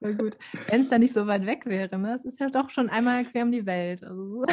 Voll 0.00 0.14
gut. 0.14 0.38
Wenn 0.68 0.80
es 0.80 0.88
da 0.88 0.96
nicht 0.96 1.12
so 1.12 1.26
weit 1.26 1.44
weg 1.44 1.66
wäre, 1.66 1.98
ne? 1.98 2.14
Es 2.14 2.24
ist 2.24 2.40
ja 2.40 2.48
doch 2.48 2.70
schon 2.70 2.88
einmal 2.88 3.26
quer 3.26 3.42
um 3.42 3.52
die 3.52 3.66
Welt. 3.66 4.02
Also 4.02 4.46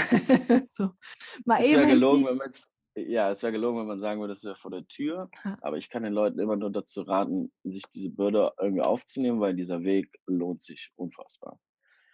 so. 0.67 0.89
Mal 1.45 1.61
es 1.61 1.71
eben. 1.71 1.87
Gelogen, 1.87 2.25
wenn 2.25 2.35
man 2.35 2.51
ja, 2.95 3.31
es 3.31 3.41
wäre 3.41 3.53
gelogen, 3.53 3.79
wenn 3.79 3.87
man 3.87 4.01
sagen 4.01 4.19
würde, 4.19 4.33
es 4.33 4.43
wäre 4.43 4.57
vor 4.57 4.69
der 4.69 4.85
Tür. 4.85 5.29
Aber 5.61 5.77
ich 5.77 5.89
kann 5.89 6.03
den 6.03 6.11
Leuten 6.11 6.39
immer 6.39 6.57
nur 6.57 6.71
dazu 6.73 7.03
raten, 7.03 7.53
sich 7.63 7.83
diese 7.83 8.09
Bürde 8.09 8.51
irgendwie 8.59 8.83
aufzunehmen, 8.83 9.39
weil 9.39 9.55
dieser 9.55 9.81
Weg 9.83 10.09
lohnt 10.27 10.61
sich 10.61 10.91
unfassbar 10.95 11.57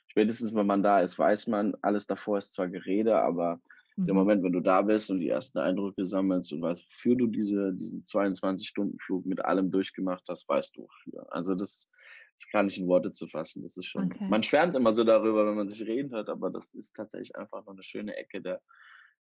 spätestens 0.10 0.54
wenn 0.54 0.68
man 0.68 0.84
da 0.84 1.02
ist, 1.02 1.18
weiß 1.18 1.48
man, 1.48 1.76
alles 1.82 2.06
davor 2.06 2.38
ist 2.38 2.54
zwar 2.54 2.68
Gerede, 2.68 3.18
aber 3.18 3.62
Mhm. 4.00 4.06
Der 4.06 4.16
Moment, 4.16 4.44
wenn 4.44 4.54
du 4.54 4.62
da 4.62 4.82
bist 4.82 5.12
und 5.12 5.20
die 5.20 5.30
ersten 5.30 5.60
Eindrücke 5.60 6.06
sammelst 6.06 6.54
und 6.54 6.62
weißt, 6.62 6.84
wofür 6.84 7.16
du 7.16 7.28
diese, 7.28 7.74
diesen 7.74 8.04
22-Stunden-Flug 8.06 9.26
mit 9.26 9.44
allem 9.44 9.72
durchgemacht 9.72 10.24
hast, 10.30 10.48
weißt 10.48 10.78
du 10.78 10.84
wofür. 10.84 11.28
Also 11.34 11.54
das, 11.54 11.90
das 12.38 12.48
kann 12.50 12.68
ich 12.68 12.80
in 12.80 12.88
Worte 12.88 13.12
zu 13.12 13.28
fassen. 13.28 13.62
Das 13.64 13.76
ist 13.76 13.88
schon, 13.88 14.06
okay. 14.06 14.28
man 14.30 14.42
schwärmt 14.42 14.76
immer 14.76 14.94
so 14.94 15.04
darüber, 15.04 15.46
wenn 15.46 15.56
man 15.56 15.68
sich 15.68 15.86
reden 15.86 16.12
hört, 16.12 16.30
aber 16.30 16.50
das 16.50 16.74
ist 16.74 16.96
tatsächlich 16.96 17.36
einfach 17.36 17.66
noch 17.66 17.74
eine 17.74 17.84
schöne 17.84 18.16
Ecke 18.16 18.42
der, 18.42 18.62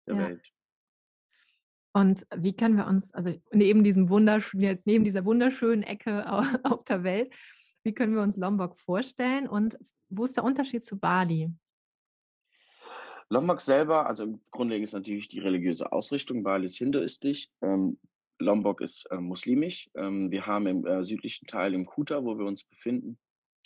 der 0.06 0.16
ja. 0.16 0.28
Welt. 0.28 0.48
Und 1.94 2.28
wie 2.36 2.56
können 2.56 2.78
wir 2.78 2.86
uns, 2.86 3.12
also 3.16 3.34
neben, 3.52 3.84
diesem 3.84 4.10
wunderschönen, 4.10 4.78
neben 4.86 5.04
dieser 5.04 5.26
wunderschönen 5.26 5.82
Ecke 5.82 6.24
auf 6.64 6.84
der 6.84 7.04
Welt, 7.04 7.34
wie 7.84 7.94
können 7.94 8.16
wir 8.16 8.22
uns 8.22 8.38
Lombok 8.38 8.78
vorstellen 8.78 9.48
und 9.48 9.78
wo 10.10 10.26
ist 10.26 10.38
der 10.38 10.44
Unterschied 10.44 10.84
zu 10.84 10.98
Bali? 10.98 11.52
Lombok 13.30 13.60
selber, 13.60 14.06
also 14.06 14.24
im 14.24 14.42
Grunde 14.52 14.78
ist 14.78 14.94
natürlich 14.94 15.28
die 15.28 15.40
religiöse 15.40 15.92
Ausrichtung. 15.92 16.44
Bali 16.44 16.66
ist 16.66 16.78
hinduistisch, 16.78 17.50
ähm, 17.62 18.00
Lombok 18.40 18.82
ist 18.82 19.06
äh, 19.12 19.18
muslimisch. 19.18 19.90
Ähm, 19.96 20.32
wir 20.32 20.46
haben 20.46 20.68
im 20.68 20.86
äh, 20.86 21.04
südlichen 21.04 21.46
Teil 21.48 21.74
im 21.74 21.86
Kuta, 21.86 22.24
wo 22.24 22.38
wir 22.38 22.46
uns 22.46 22.64
befinden, 22.64 23.18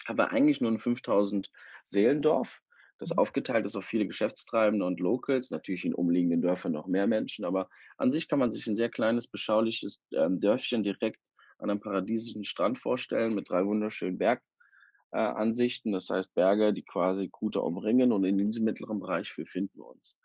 aber 0.08 0.32
eigentlich 0.32 0.62
nur 0.62 0.72
ein 0.72 0.80
5000 0.80 1.52
Seelendorf 1.86 2.62
das 3.02 3.10
mhm. 3.10 3.18
aufgeteilt 3.18 3.66
ist 3.66 3.76
auf 3.76 3.86
viele 3.86 4.08
Geschäftstreibende 4.08 4.86
und 4.86 5.00
Locals, 5.00 5.50
natürlich 5.50 5.84
in 5.84 5.94
umliegenden 5.94 6.42
Dörfern 6.42 6.72
noch 6.72 6.88
mehr 6.88 7.08
Menschen, 7.08 7.44
aber 7.44 7.68
an 7.98 8.12
sich 8.12 8.30
kann 8.30 8.40
man 8.40 8.52
sich 8.52 8.66
ein 8.68 8.76
sehr 8.76 8.90
kleines, 8.90 9.28
beschauliches 9.28 10.04
ähm, 10.14 10.40
Dörfchen 10.40 10.84
direkt 10.84 11.20
an 11.62 11.70
einem 11.70 11.80
paradiesischen 11.80 12.44
Strand 12.44 12.80
vorstellen 12.80 13.36
mit 13.36 13.50
drei 13.50 13.66
wunderschönen 13.66 14.18
Bergansichten, 14.18 15.92
äh, 15.92 15.96
das 15.96 16.10
heißt 16.10 16.34
Berge, 16.34 16.74
die 16.74 16.84
quasi 16.84 17.30
Kuta 17.30 17.60
umringen 17.60 18.12
und 18.12 18.24
in 18.24 18.38
diesem 18.38 18.66
mittleren 18.66 19.00
Bereich 19.00 19.36
befinden 19.36 19.78
wir 19.78 19.88
uns. 19.88 20.18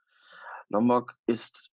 Lombok 0.68 1.14
ist 1.26 1.70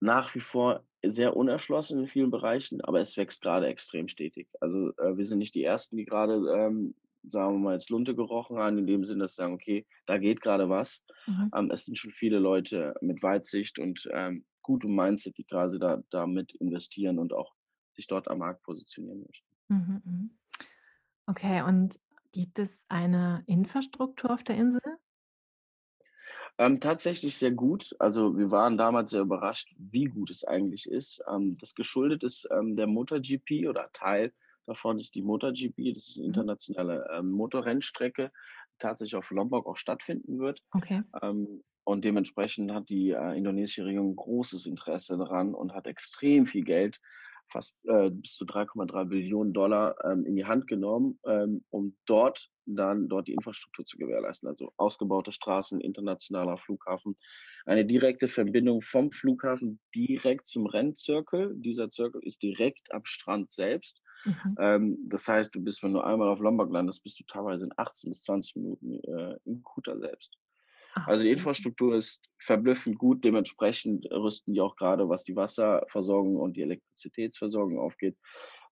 nach 0.00 0.34
wie 0.34 0.40
vor 0.40 0.84
sehr 1.04 1.36
unerschlossen 1.36 2.00
in 2.00 2.06
vielen 2.06 2.30
Bereichen, 2.30 2.80
aber 2.82 3.00
es 3.00 3.16
wächst 3.16 3.42
gerade 3.42 3.66
extrem 3.66 4.08
stetig. 4.08 4.48
Also 4.60 4.90
äh, 4.98 5.16
wir 5.16 5.24
sind 5.24 5.38
nicht 5.38 5.54
die 5.54 5.64
Ersten, 5.64 5.96
die 5.96 6.04
gerade 6.04 6.34
ähm, 6.56 6.94
sagen 7.28 7.54
wir 7.54 7.58
mal, 7.58 7.72
jetzt 7.74 7.90
Lunte 7.90 8.14
gerochen 8.14 8.58
haben, 8.58 8.78
in 8.78 8.86
dem 8.86 9.04
Sinne, 9.04 9.24
dass 9.24 9.32
sie 9.32 9.42
sagen, 9.42 9.54
okay, 9.54 9.86
da 10.06 10.18
geht 10.18 10.40
gerade 10.40 10.68
was. 10.68 11.04
Mhm. 11.26 11.50
Ähm, 11.54 11.70
es 11.70 11.84
sind 11.84 11.98
schon 11.98 12.10
viele 12.10 12.38
Leute 12.38 12.94
mit 13.00 13.22
Weitsicht 13.22 13.78
und 13.78 14.08
ähm, 14.12 14.44
gutem 14.62 14.94
Mindset, 14.94 15.36
die 15.38 15.44
gerade 15.44 15.78
da, 15.78 16.02
damit 16.10 16.54
investieren 16.56 17.18
und 17.18 17.32
auch 17.32 17.52
sich 17.94 18.06
dort 18.06 18.28
am 18.28 18.38
Markt 18.38 18.62
positionieren 18.62 19.22
möchten. 19.26 19.48
Mhm, 19.68 20.02
mhm. 20.04 20.30
Okay, 21.26 21.62
und 21.62 21.98
gibt 22.32 22.58
es 22.58 22.86
eine 22.88 23.44
Infrastruktur 23.46 24.30
auf 24.30 24.44
der 24.44 24.56
Insel? 24.56 24.80
Ähm, 26.58 26.80
tatsächlich 26.80 27.36
sehr 27.36 27.52
gut. 27.52 27.94
Also 27.98 28.36
wir 28.36 28.50
waren 28.50 28.76
damals 28.76 29.10
sehr 29.10 29.22
überrascht, 29.22 29.74
wie 29.78 30.04
gut 30.04 30.30
es 30.30 30.44
eigentlich 30.44 30.86
ist. 30.86 31.22
Ähm, 31.28 31.56
das 31.58 31.74
geschuldet 31.74 32.24
ist 32.24 32.46
ähm, 32.50 32.76
der 32.76 32.86
MotoGP 32.86 33.68
oder 33.68 33.90
Teil 33.92 34.32
Davon 34.66 34.98
ist 34.98 35.14
die 35.14 35.22
MotoGP, 35.22 35.92
das 35.94 36.08
ist 36.08 36.18
eine 36.18 36.26
mhm. 36.26 36.30
internationale 36.30 37.08
ähm, 37.12 37.30
Motorrennstrecke, 37.30 38.30
die 38.74 38.78
tatsächlich 38.78 39.16
auf 39.16 39.30
Lombok 39.30 39.66
auch 39.66 39.76
stattfinden 39.76 40.38
wird. 40.38 40.62
Okay. 40.72 41.02
Ähm, 41.20 41.64
und 41.84 42.04
dementsprechend 42.04 42.72
hat 42.72 42.88
die 42.88 43.10
äh, 43.10 43.36
indonesische 43.36 43.84
Regierung 43.84 44.14
großes 44.14 44.66
Interesse 44.66 45.16
daran 45.16 45.52
und 45.52 45.74
hat 45.74 45.86
extrem 45.86 46.46
viel 46.46 46.64
Geld, 46.64 47.00
fast 47.52 47.76
äh, 47.84 48.10
bis 48.10 48.34
zu 48.34 48.44
3,3 48.44 49.04
Billionen 49.04 49.52
Dollar 49.52 49.94
ähm, 50.04 50.24
in 50.24 50.36
die 50.36 50.46
Hand 50.46 50.66
genommen, 50.66 51.18
ähm, 51.26 51.64
um 51.70 51.96
dort 52.06 52.48
dann 52.66 53.08
dort 53.08 53.28
die 53.28 53.32
Infrastruktur 53.32 53.84
zu 53.84 53.98
gewährleisten. 53.98 54.48
Also 54.48 54.72
ausgebaute 54.76 55.32
Straßen, 55.32 55.80
internationaler 55.80 56.56
Flughafen, 56.58 57.16
eine 57.66 57.84
direkte 57.84 58.28
Verbindung 58.28 58.82
vom 58.82 59.10
Flughafen 59.10 59.80
direkt 59.94 60.46
zum 60.46 60.66
Rennzirkel. 60.66 61.54
Dieser 61.56 61.90
Zirkel 61.90 62.22
ist 62.24 62.42
direkt 62.42 62.92
am 62.92 63.04
Strand 63.04 63.50
selbst. 63.50 64.02
Mhm. 64.24 64.56
Ähm, 64.58 64.98
das 65.08 65.28
heißt, 65.28 65.54
du 65.54 65.62
bist, 65.62 65.82
wenn 65.82 65.92
du 65.92 66.00
einmal 66.00 66.28
auf 66.28 66.40
Lombok 66.40 66.72
landest, 66.72 67.02
bist 67.02 67.18
du 67.20 67.24
teilweise 67.24 67.64
in 67.66 67.72
18 67.76 68.10
bis 68.10 68.22
20 68.22 68.56
Minuten 68.56 69.00
äh, 69.04 69.36
in 69.44 69.62
Kuta 69.62 69.98
selbst. 69.98 70.38
Ach, 70.94 71.06
also 71.08 71.24
die 71.24 71.30
Infrastruktur 71.30 71.94
ist 71.94 72.22
verblüffend 72.38 72.98
gut. 72.98 73.24
Dementsprechend 73.24 74.06
rüsten 74.10 74.54
die 74.54 74.60
auch 74.60 74.76
gerade, 74.76 75.08
was 75.08 75.24
die 75.24 75.36
Wasserversorgung 75.36 76.36
und 76.36 76.56
die 76.56 76.62
Elektrizitätsversorgung 76.62 77.78
aufgeht, 77.78 78.16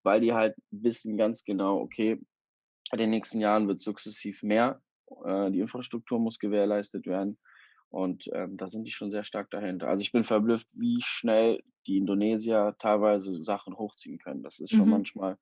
weil 0.03 0.21
die 0.21 0.33
halt 0.33 0.55
wissen 0.71 1.17
ganz 1.17 1.45
genau, 1.45 1.81
okay, 1.81 2.21
in 2.93 2.99
den 2.99 3.11
nächsten 3.11 3.41
Jahren 3.41 3.69
wird 3.69 3.81
sukzessiv 3.81 4.43
mehr. 4.43 4.81
Äh, 5.25 5.51
die 5.51 5.61
Infrastruktur 5.61 6.19
muss 6.19 6.39
gewährleistet 6.39 7.07
werden. 7.07 7.39
Und 7.89 8.29
ähm, 8.33 8.57
da 8.57 8.69
sind 8.69 8.85
die 8.85 8.93
schon 8.93 9.11
sehr 9.11 9.25
stark 9.25 9.51
dahinter. 9.51 9.89
Also 9.89 10.03
ich 10.03 10.13
bin 10.13 10.25
verblüfft, 10.25 10.69
wie 10.75 11.01
schnell 11.03 11.61
die 11.87 11.97
Indonesier 11.99 12.77
teilweise 12.79 13.43
Sachen 13.43 13.77
hochziehen 13.77 14.19
können. 14.19 14.43
Das 14.43 14.61
ist 14.61 14.71
schon 14.71 14.87
mhm. 14.87 14.93
manchmal, 14.93 15.39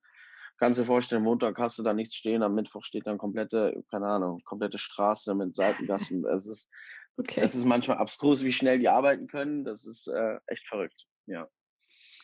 kannst 0.59 0.77
du 0.77 0.83
dir 0.83 0.87
vorstellen, 0.87 1.23
Montag 1.23 1.57
hast 1.57 1.79
du 1.79 1.83
da 1.83 1.93
nichts 1.93 2.15
stehen, 2.15 2.43
am 2.43 2.53
Mittwoch 2.53 2.83
steht 2.83 3.07
dann 3.07 3.17
komplette, 3.17 3.83
keine 3.89 4.07
Ahnung, 4.07 4.41
komplette 4.43 4.77
Straße 4.77 5.33
mit 5.33 5.55
Seitengassen. 5.55 6.25
es 6.33 6.47
ist, 6.47 6.69
okay. 7.17 7.41
es 7.41 7.55
ist 7.55 7.65
manchmal 7.65 7.97
abstrus, 7.97 8.43
wie 8.43 8.51
schnell 8.51 8.79
die 8.79 8.89
arbeiten 8.89 9.27
können. 9.27 9.63
Das 9.63 9.85
ist 9.85 10.07
äh, 10.07 10.37
echt 10.47 10.67
verrückt, 10.67 11.05
ja. 11.25 11.47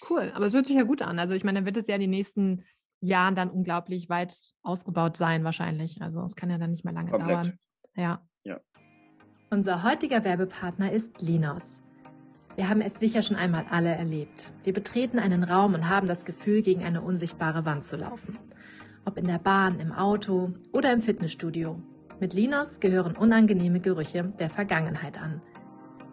Cool, 0.09 0.31
aber 0.35 0.45
es 0.45 0.53
hört 0.53 0.67
sich 0.67 0.75
ja 0.75 0.83
gut 0.83 1.01
an. 1.01 1.17
Also 1.17 1.33
ich 1.33 1.43
meine, 1.43 1.59
dann 1.59 1.65
wird 1.65 1.77
es 1.77 1.87
ja 1.87 1.97
die 1.97 2.07
nächsten 2.07 2.65
Jahren 3.01 3.35
dann 3.35 3.49
unglaublich 3.49 4.09
weit 4.09 4.35
ausgebaut 4.61 5.17
sein 5.17 5.43
wahrscheinlich. 5.43 6.01
Also 6.01 6.23
es 6.23 6.35
kann 6.35 6.49
ja 6.49 6.57
dann 6.57 6.71
nicht 6.71 6.85
mehr 6.85 6.93
lange 6.93 7.11
Komplett. 7.11 7.31
dauern. 7.31 7.59
Ja. 7.95 8.27
Ja. 8.43 8.59
Unser 9.49 9.83
heutiger 9.83 10.23
Werbepartner 10.23 10.91
ist 10.91 11.21
Linos. 11.21 11.81
Wir 12.55 12.69
haben 12.69 12.79
es 12.79 12.99
sicher 12.99 13.21
schon 13.21 13.35
einmal 13.35 13.65
alle 13.69 13.89
erlebt. 13.89 14.51
Wir 14.63 14.71
betreten 14.71 15.19
einen 15.19 15.43
Raum 15.43 15.73
und 15.73 15.89
haben 15.89 16.07
das 16.07 16.23
Gefühl, 16.23 16.61
gegen 16.61 16.83
eine 16.83 17.01
unsichtbare 17.01 17.65
Wand 17.65 17.83
zu 17.83 17.97
laufen. 17.97 18.37
Ob 19.03 19.17
in 19.17 19.27
der 19.27 19.39
Bahn, 19.39 19.79
im 19.79 19.91
Auto 19.91 20.53
oder 20.71 20.93
im 20.93 21.01
Fitnessstudio. 21.01 21.77
Mit 22.21 22.33
Linos 22.33 22.79
gehören 22.79 23.17
unangenehme 23.17 23.81
Gerüche 23.81 24.23
der 24.39 24.49
Vergangenheit 24.49 25.21
an. 25.21 25.41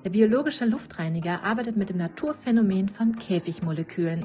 Der 0.05 0.11
biologische 0.11 0.65
Luftreiniger 0.65 1.45
arbeitet 1.45 1.77
mit 1.77 1.91
dem 1.91 1.99
Naturphänomen 1.99 2.89
von 2.89 3.15
Käfigmolekülen. 3.15 4.25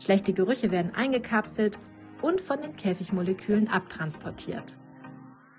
Schlechte 0.00 0.32
Gerüche 0.32 0.72
werden 0.72 0.92
eingekapselt 0.92 1.78
und 2.20 2.40
von 2.40 2.60
den 2.60 2.74
Käfigmolekülen 2.74 3.68
abtransportiert. 3.68 4.76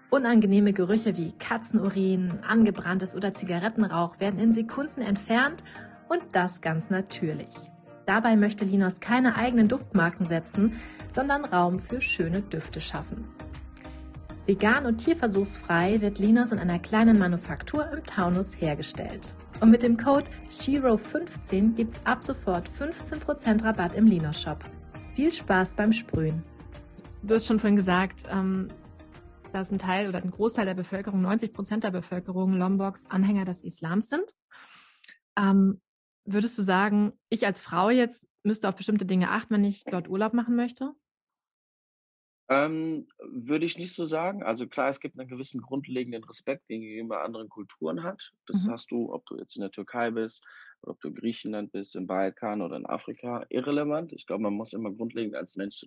Unangenehme 0.10 0.74
Gerüche 0.74 1.18
wie 1.18 1.32
Katzenurin, 1.40 2.40
angebranntes 2.48 3.16
oder 3.16 3.34
Zigarettenrauch 3.34 4.20
werden 4.20 4.40
in 4.40 4.54
Sekunden 4.54 5.02
entfernt 5.02 5.64
und 6.10 6.22
das 6.32 6.62
ganz 6.62 6.90
natürlich. 6.90 7.50
Dabei 8.06 8.36
möchte 8.36 8.66
Linos 8.66 9.00
keine 9.00 9.36
eigenen 9.36 9.68
Duftmarken 9.68 10.26
setzen, 10.26 10.80
sondern 11.08 11.46
Raum 11.46 11.80
für 11.80 12.02
schöne 12.02 12.42
Düfte 12.42 12.80
schaffen. 12.80 13.28
Vegan 14.46 14.86
und 14.86 14.98
tierversuchsfrei 14.98 16.02
wird 16.02 16.20
Linos 16.20 16.52
in 16.52 16.60
einer 16.60 16.78
kleinen 16.78 17.18
Manufaktur 17.18 17.92
im 17.92 18.04
Taunus 18.04 18.62
hergestellt. 18.62 19.34
Und 19.60 19.72
mit 19.72 19.82
dem 19.82 19.98
Code 19.98 20.30
SHIRO15 20.52 21.74
gibt's 21.74 22.00
ab 22.04 22.24
sofort 22.24 22.70
15% 22.80 23.64
Rabatt 23.64 23.96
im 23.96 24.06
Linos 24.06 24.40
Shop. 24.40 24.64
Viel 25.16 25.34
Spaß 25.34 25.76
beim 25.76 25.92
Sprühen. 25.92 26.44
Du 27.24 27.34
hast 27.34 27.48
schon 27.48 27.60
vorhin 27.60 27.76
gesagt, 27.76 28.26
ähm, 28.30 28.68
dass 29.52 29.72
ein 29.72 29.80
Teil 29.80 30.10
oder 30.10 30.22
ein 30.22 30.30
Großteil 30.30 30.66
der 30.66 30.76
Bevölkerung, 30.76 31.22
90 31.22 31.54
Prozent 31.54 31.84
der 31.84 31.92
Bevölkerung 31.92 32.54
Lomboks 32.54 33.10
Anhänger 33.10 33.46
des 33.46 33.64
Islams 33.64 34.10
sind. 34.10 34.36
Ähm, 35.38 35.82
würdest 36.26 36.58
du 36.58 36.62
sagen, 36.62 37.14
ich 37.30 37.46
als 37.46 37.60
Frau 37.60 37.90
jetzt 37.90 38.28
müsste 38.44 38.70
auf 38.70 38.76
bestimmte 38.76 39.06
Dinge 39.06 39.32
achten, 39.32 39.54
wenn 39.54 39.64
ich 39.64 39.84
dort 39.86 40.08
Urlaub 40.10 40.34
machen 40.34 40.56
möchte? 40.56 40.94
Ähm, 42.48 43.08
würde 43.20 43.66
ich 43.66 43.80
nicht 43.80 43.96
so 43.96 44.06
sagen. 44.06 44.44
Also 44.44 44.68
klar, 44.68 44.90
es 44.90 45.00
gibt 45.00 45.20
einen 45.20 45.30
gewissen 45.30 45.62
grundlegenden 45.62 46.24
Respekt, 46.24 46.70
den 46.70 46.82
gegenüber 46.82 47.24
anderen 47.24 47.50
Kulturen 47.50 48.04
hat. 48.04 48.34
Das 48.46 48.66
mhm. 48.66 48.72
hast 48.72 48.92
du, 48.92 49.12
ob 49.12 49.26
du 49.26 49.38
jetzt 49.38 49.56
in 49.56 49.62
der 49.62 49.72
Türkei 49.72 50.12
bist, 50.12 50.46
oder 50.82 50.92
ob 50.92 51.02
du 51.02 51.08
in 51.08 51.16
Griechenland 51.16 51.72
bist, 51.72 51.96
im 51.96 52.06
Balkan 52.06 52.62
oder 52.62 52.78
in 52.78 52.86
Afrika, 52.86 53.46
irrelevant. 53.50 54.14
Ich 54.14 54.28
glaube, 54.28 54.44
man 54.44 54.54
muss 54.54 54.74
immer 54.74 54.92
grundlegend 54.92 55.36
als 55.36 55.56
Mensch 55.56 55.86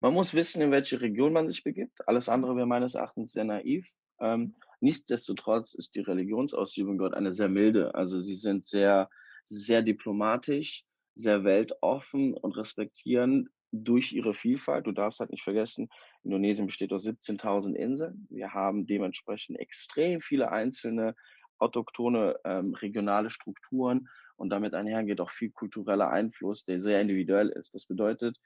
man 0.00 0.12
muss 0.12 0.34
wissen, 0.34 0.62
in 0.62 0.70
welche 0.70 1.00
Region 1.00 1.32
man 1.32 1.48
sich 1.48 1.64
begibt. 1.64 2.06
Alles 2.06 2.28
andere 2.28 2.56
wäre 2.56 2.66
meines 2.66 2.94
Erachtens 2.94 3.32
sehr 3.32 3.44
naiv. 3.44 3.90
Ähm, 4.20 4.54
nichtsdestotrotz 4.80 5.74
ist 5.74 5.94
die 5.94 6.00
Religionsausübung 6.00 6.98
dort 6.98 7.14
eine 7.14 7.32
sehr 7.32 7.48
milde. 7.48 7.94
Also 7.94 8.20
sie 8.20 8.36
sind 8.36 8.66
sehr, 8.66 9.08
sehr 9.46 9.82
diplomatisch, 9.82 10.84
sehr 11.14 11.44
weltoffen 11.44 12.34
und 12.34 12.56
respektieren 12.56 13.48
durch 13.72 14.12
ihre 14.12 14.34
Vielfalt. 14.34 14.86
Du 14.86 14.92
darfst 14.92 15.20
halt 15.20 15.30
nicht 15.30 15.42
vergessen, 15.42 15.88
Indonesien 16.22 16.66
besteht 16.66 16.92
aus 16.92 17.06
17.000 17.06 17.74
Inseln. 17.74 18.26
Wir 18.30 18.52
haben 18.52 18.86
dementsprechend 18.86 19.58
extrem 19.58 20.20
viele 20.20 20.50
einzelne 20.50 21.14
autochtone 21.58 22.38
ähm, 22.44 22.74
regionale 22.74 23.30
Strukturen 23.30 24.08
und 24.36 24.50
damit 24.50 24.74
einhergeht 24.74 25.20
auch 25.20 25.30
viel 25.30 25.50
kultureller 25.50 26.10
Einfluss, 26.10 26.64
der 26.64 26.80
sehr 26.80 27.00
individuell 27.00 27.48
ist. 27.48 27.74
Das 27.74 27.86
bedeutet, 27.86 28.38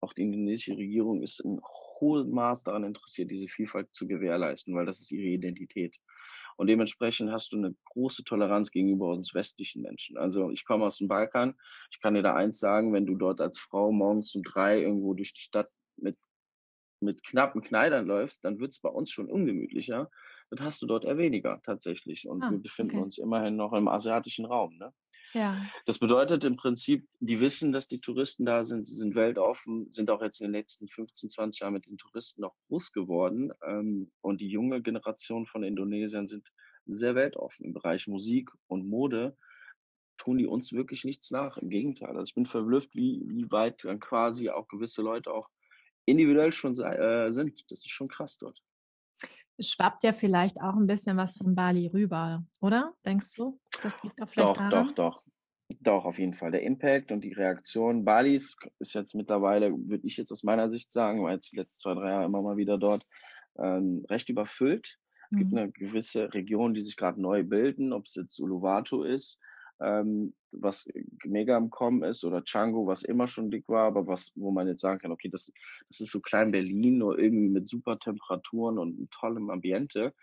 auch 0.00 0.12
die 0.12 0.22
indonesische 0.22 0.76
Regierung 0.76 1.22
ist 1.22 1.40
in 1.40 1.60
hohem 2.00 2.30
Maß 2.30 2.64
daran 2.64 2.84
interessiert, 2.84 3.30
diese 3.30 3.48
Vielfalt 3.48 3.92
zu 3.92 4.06
gewährleisten, 4.06 4.74
weil 4.74 4.86
das 4.86 5.00
ist 5.00 5.12
ihre 5.12 5.28
Identität. 5.28 5.96
Und 6.56 6.66
dementsprechend 6.68 7.30
hast 7.30 7.52
du 7.52 7.56
eine 7.56 7.74
große 7.86 8.24
Toleranz 8.24 8.70
gegenüber 8.70 9.08
uns 9.08 9.34
westlichen 9.34 9.82
Menschen. 9.82 10.16
Also 10.16 10.50
ich 10.50 10.64
komme 10.64 10.84
aus 10.86 10.98
dem 10.98 11.08
Balkan. 11.08 11.54
Ich 11.90 12.00
kann 12.00 12.14
dir 12.14 12.22
da 12.22 12.34
eins 12.34 12.58
sagen, 12.58 12.92
wenn 12.92 13.06
du 13.06 13.16
dort 13.16 13.40
als 13.40 13.58
Frau 13.58 13.92
morgens 13.92 14.34
um 14.34 14.42
drei 14.42 14.80
irgendwo 14.80 15.14
durch 15.14 15.32
die 15.34 15.42
Stadt 15.42 15.70
mit 15.96 16.16
mit 17.02 17.24
knappen 17.24 17.62
Kleidern 17.62 18.06
läufst, 18.06 18.44
dann 18.44 18.60
wird 18.60 18.72
es 18.72 18.78
bei 18.78 18.88
uns 18.88 19.10
schon 19.10 19.28
ungemütlicher. 19.28 20.08
Das 20.50 20.60
hast 20.60 20.82
du 20.82 20.86
dort 20.86 21.04
eher 21.04 21.18
weniger 21.18 21.60
tatsächlich. 21.62 22.28
Und 22.28 22.42
ah, 22.42 22.50
wir 22.50 22.58
befinden 22.58 22.96
okay. 22.96 23.04
uns 23.04 23.18
immerhin 23.18 23.56
noch 23.56 23.72
im 23.72 23.88
asiatischen 23.88 24.46
Raum. 24.46 24.76
Ne? 24.78 24.92
Ja. 25.32 25.66
Das 25.86 25.98
bedeutet 25.98 26.44
im 26.44 26.56
Prinzip, 26.56 27.08
die 27.20 27.40
wissen, 27.40 27.72
dass 27.72 27.88
die 27.88 28.00
Touristen 28.00 28.44
da 28.44 28.64
sind, 28.64 28.82
sie 28.82 28.94
sind 28.94 29.14
weltoffen, 29.14 29.90
sind 29.90 30.10
auch 30.10 30.22
jetzt 30.22 30.40
in 30.40 30.48
den 30.48 30.52
letzten 30.52 30.88
15, 30.88 31.30
20 31.30 31.60
Jahren 31.60 31.72
mit 31.72 31.86
den 31.86 31.96
Touristen 31.96 32.44
auch 32.44 32.54
groß 32.68 32.92
geworden. 32.92 33.52
Ähm, 33.66 34.10
und 34.20 34.40
die 34.40 34.48
junge 34.48 34.82
Generation 34.82 35.46
von 35.46 35.62
Indonesiern 35.62 36.26
sind 36.26 36.48
sehr 36.86 37.14
weltoffen 37.14 37.64
im 37.64 37.72
Bereich 37.72 38.08
Musik 38.08 38.50
und 38.66 38.86
Mode 38.86 39.36
tun 40.18 40.38
die 40.38 40.46
uns 40.46 40.72
wirklich 40.72 41.04
nichts 41.04 41.30
nach. 41.30 41.56
Im 41.56 41.70
Gegenteil. 41.70 42.10
Also 42.10 42.30
ich 42.30 42.34
bin 42.34 42.46
verblüfft, 42.46 42.94
wie, 42.94 43.22
wie 43.26 43.50
weit 43.50 43.84
dann 43.84 44.00
quasi 44.00 44.50
auch 44.50 44.68
gewisse 44.68 45.02
Leute 45.02 45.32
auch 45.32 45.48
individuell 46.04 46.52
schon 46.52 46.78
äh, 46.78 47.32
sind. 47.32 47.70
Das 47.70 47.80
ist 47.80 47.90
schon 47.90 48.08
krass 48.08 48.38
dort. 48.38 48.62
Es 49.58 49.68
schwappt 49.70 50.02
ja 50.02 50.12
vielleicht 50.12 50.60
auch 50.60 50.74
ein 50.74 50.86
bisschen 50.86 51.16
was 51.16 51.36
von 51.36 51.54
Bali 51.54 51.86
rüber, 51.88 52.44
oder? 52.60 52.94
Denkst 53.04 53.34
du? 53.36 53.60
Das 53.82 54.02
liegt 54.02 54.20
auch 54.22 54.28
vielleicht 54.28 54.50
doch, 54.50 54.56
daran? 54.56 54.70
Doch, 54.70 54.94
doch, 54.94 55.24
doch, 55.80 56.04
auf 56.04 56.18
jeden 56.18 56.34
Fall. 56.34 56.50
Der 56.50 56.62
Impact 56.62 57.12
und 57.12 57.22
die 57.22 57.32
Reaktion. 57.32 58.04
Balis 58.04 58.56
ist 58.78 58.94
jetzt 58.94 59.14
mittlerweile, 59.14 59.72
würde 59.72 60.06
ich 60.06 60.16
jetzt 60.16 60.32
aus 60.32 60.42
meiner 60.42 60.70
Sicht 60.70 60.90
sagen, 60.90 61.22
war 61.22 61.32
jetzt 61.32 61.52
die 61.52 61.56
letzten 61.56 61.80
zwei, 61.80 61.94
drei 61.94 62.10
Jahre 62.10 62.24
immer 62.26 62.42
mal 62.42 62.56
wieder 62.56 62.78
dort, 62.78 63.06
ähm, 63.58 64.04
recht 64.08 64.28
überfüllt. 64.28 64.98
Es 65.30 65.36
mhm. 65.36 65.38
gibt 65.38 65.54
eine 65.54 65.70
gewisse 65.70 66.32
Region, 66.34 66.74
die 66.74 66.82
sich 66.82 66.96
gerade 66.96 67.20
neu 67.20 67.44
bilden, 67.44 67.92
ob 67.92 68.06
es 68.06 68.14
jetzt 68.14 68.40
Uluwatu 68.40 69.02
ist, 69.02 69.38
ähm, 69.82 70.34
was 70.52 70.86
mega 71.24 71.56
im 71.56 71.70
Kommen 71.70 72.02
ist, 72.02 72.24
oder 72.24 72.42
Django, 72.42 72.86
was 72.86 73.02
immer 73.02 73.26
schon 73.26 73.50
dick 73.50 73.68
war, 73.68 73.86
aber 73.86 74.06
was, 74.06 74.32
wo 74.34 74.50
man 74.50 74.68
jetzt 74.68 74.80
sagen 74.80 75.00
kann, 75.00 75.12
okay, 75.12 75.28
das, 75.28 75.50
das 75.88 76.00
ist 76.00 76.10
so 76.10 76.20
klein 76.20 76.52
Berlin, 76.52 76.98
nur 76.98 77.18
irgendwie 77.18 77.48
mit 77.48 77.68
super 77.68 77.98
Temperaturen 77.98 78.78
und 78.78 79.10
tollem 79.10 79.50
Ambiente. 79.50 80.14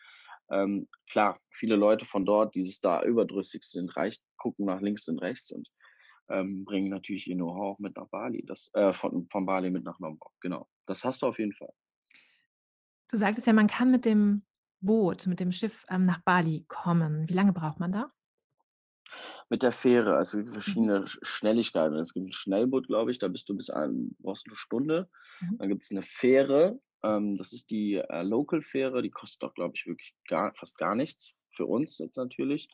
Ähm, 0.51 0.87
klar, 1.09 1.39
viele 1.51 1.75
Leute 1.75 2.05
von 2.05 2.25
dort, 2.25 2.55
die 2.55 2.61
es 2.61 2.79
da 2.79 3.03
überdrüssig 3.03 3.63
sind, 3.63 3.95
reich, 3.95 4.19
gucken 4.37 4.65
nach 4.65 4.81
links 4.81 5.07
und 5.07 5.19
rechts 5.19 5.51
und 5.51 5.67
ähm, 6.29 6.63
bringen 6.63 6.89
natürlich 6.89 7.27
ihr 7.27 7.35
Know-how 7.35 7.75
auch 7.75 7.79
mit 7.79 7.95
nach 7.95 8.07
Bali, 8.09 8.43
das, 8.45 8.69
äh, 8.73 8.93
von, 8.93 9.27
von 9.29 9.45
Bali 9.45 9.69
mit 9.69 9.83
nach 9.83 9.99
Lombok, 9.99 10.31
genau. 10.41 10.67
Das 10.85 11.03
hast 11.03 11.21
du 11.21 11.27
auf 11.27 11.39
jeden 11.39 11.53
Fall. 11.53 11.71
Du 13.11 13.17
sagtest 13.17 13.47
ja, 13.47 13.53
man 13.53 13.67
kann 13.67 13.91
mit 13.91 14.05
dem 14.05 14.43
Boot, 14.81 15.27
mit 15.27 15.39
dem 15.39 15.51
Schiff 15.51 15.85
ähm, 15.89 16.05
nach 16.05 16.21
Bali 16.23 16.65
kommen. 16.67 17.27
Wie 17.27 17.33
lange 17.33 17.53
braucht 17.53 17.79
man 17.79 17.91
da? 17.91 18.11
Mit 19.49 19.63
der 19.63 19.71
Fähre, 19.71 20.15
also 20.15 20.37
mhm. 20.37 20.53
verschiedene 20.53 21.05
Schnelligkeiten. 21.07 21.97
Es 21.97 22.13
gibt 22.13 22.27
ein 22.27 22.33
Schnellboot, 22.33 22.87
glaube 22.87 23.11
ich, 23.11 23.19
da 23.19 23.27
bist 23.27 23.49
du 23.49 23.57
bis 23.57 23.69
ein, 23.69 24.15
brauchst 24.19 24.47
du 24.47 24.51
eine 24.51 24.57
Stunde. 24.57 25.09
Mhm. 25.41 25.57
Dann 25.57 25.69
gibt 25.69 25.83
es 25.83 25.91
eine 25.91 26.03
Fähre, 26.03 26.79
ähm, 27.03 27.37
das 27.37 27.53
ist 27.53 27.71
die 27.71 27.95
äh, 27.95 28.23
Local-Fähre, 28.23 29.01
die 29.01 29.09
kostet 29.09 29.43
auch, 29.49 29.53
glaube 29.53 29.73
ich, 29.75 29.85
wirklich 29.87 30.15
gar, 30.27 30.53
fast 30.55 30.77
gar 30.77 30.95
nichts. 30.95 31.35
Für 31.55 31.65
uns 31.65 31.97
jetzt 31.97 32.15
natürlich. 32.15 32.69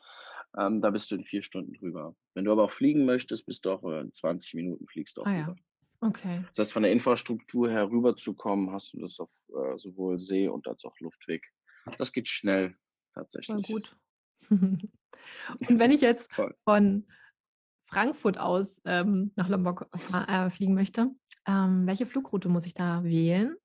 Ähm, 0.56 0.80
da 0.80 0.90
bist 0.90 1.10
du 1.10 1.16
in 1.16 1.24
vier 1.24 1.42
Stunden 1.42 1.72
drüber. 1.72 2.14
Wenn 2.34 2.44
du 2.44 2.52
aber 2.52 2.64
auch 2.64 2.70
fliegen 2.70 3.04
möchtest, 3.04 3.46
bist 3.46 3.64
du 3.64 3.70
auch 3.70 3.82
in 3.82 4.12
20 4.12 4.54
Minuten 4.54 4.86
fliegst 4.86 5.16
du 5.16 5.22
auch 5.22 5.26
ah. 5.26 5.36
Ja. 5.36 5.54
Okay. 6.00 6.44
Das 6.50 6.66
heißt, 6.66 6.72
von 6.74 6.82
der 6.82 6.92
Infrastruktur 6.92 7.70
her 7.70 7.90
rüberzukommen, 7.90 8.70
hast 8.70 8.92
du 8.92 9.00
das 9.00 9.18
auf 9.18 9.30
äh, 9.48 9.76
sowohl 9.78 10.20
See- 10.20 10.46
und 10.46 10.68
als 10.68 10.84
auch 10.84 10.94
Luftweg. 11.00 11.42
Das 11.98 12.12
geht 12.12 12.28
schnell, 12.28 12.76
tatsächlich. 13.14 13.56
War 13.56 13.74
gut. 13.74 13.96
Und 14.50 15.78
wenn 15.78 15.90
ich 15.90 16.00
jetzt 16.00 16.30
von 16.64 17.06
Frankfurt 17.84 18.38
aus 18.38 18.80
ähm, 18.84 19.32
nach 19.36 19.48
Lombok 19.48 19.88
äh, 20.12 20.50
fliegen 20.50 20.74
möchte, 20.74 21.10
ähm, 21.46 21.86
welche 21.86 22.06
Flugroute 22.06 22.48
muss 22.48 22.66
ich 22.66 22.74
da 22.74 23.04
wählen? 23.04 23.56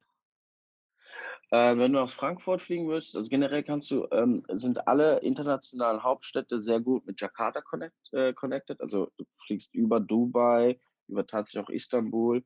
Äh, 1.50 1.78
wenn 1.78 1.92
du 1.92 2.00
aus 2.00 2.14
Frankfurt 2.14 2.62
fliegen 2.62 2.88
willst, 2.88 3.16
also 3.16 3.28
generell 3.28 3.64
kannst 3.64 3.92
du, 3.92 4.08
ähm, 4.12 4.44
sind 4.54 4.88
alle 4.88 5.20
internationalen 5.20 6.02
Hauptstädte 6.02 6.62
sehr 6.62 6.80
gut 6.80 7.06
mit 7.06 7.20
Jakarta 7.20 7.62
connect, 7.62 8.14
äh, 8.14 8.34
connected. 8.34 8.80
Also 8.80 9.12
du 9.18 9.26
fliegst 9.38 9.74
über 9.74 10.00
Dubai, 10.00 10.80
über 11.08 11.28
tatsächlich 11.28 11.66
auch 11.66 11.70
Istanbul 11.70 12.44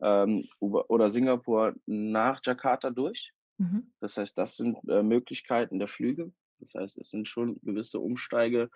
ähm, 0.00 0.48
über, 0.60 0.88
oder 0.88 1.10
Singapur 1.10 1.74
nach 1.84 2.40
Jakarta 2.42 2.90
durch. 2.90 3.34
Mhm. 3.58 3.92
Das 4.00 4.16
heißt, 4.16 4.36
das 4.38 4.56
sind 4.56 4.78
äh, 4.88 5.02
Möglichkeiten 5.02 5.78
der 5.78 5.88
Flüge. 5.88 6.32
Das 6.60 6.74
heißt, 6.74 6.98
es 6.98 7.10
sind 7.10 7.28
schon 7.28 7.60
gewisse 7.62 8.00
Umsteige, 8.00 8.70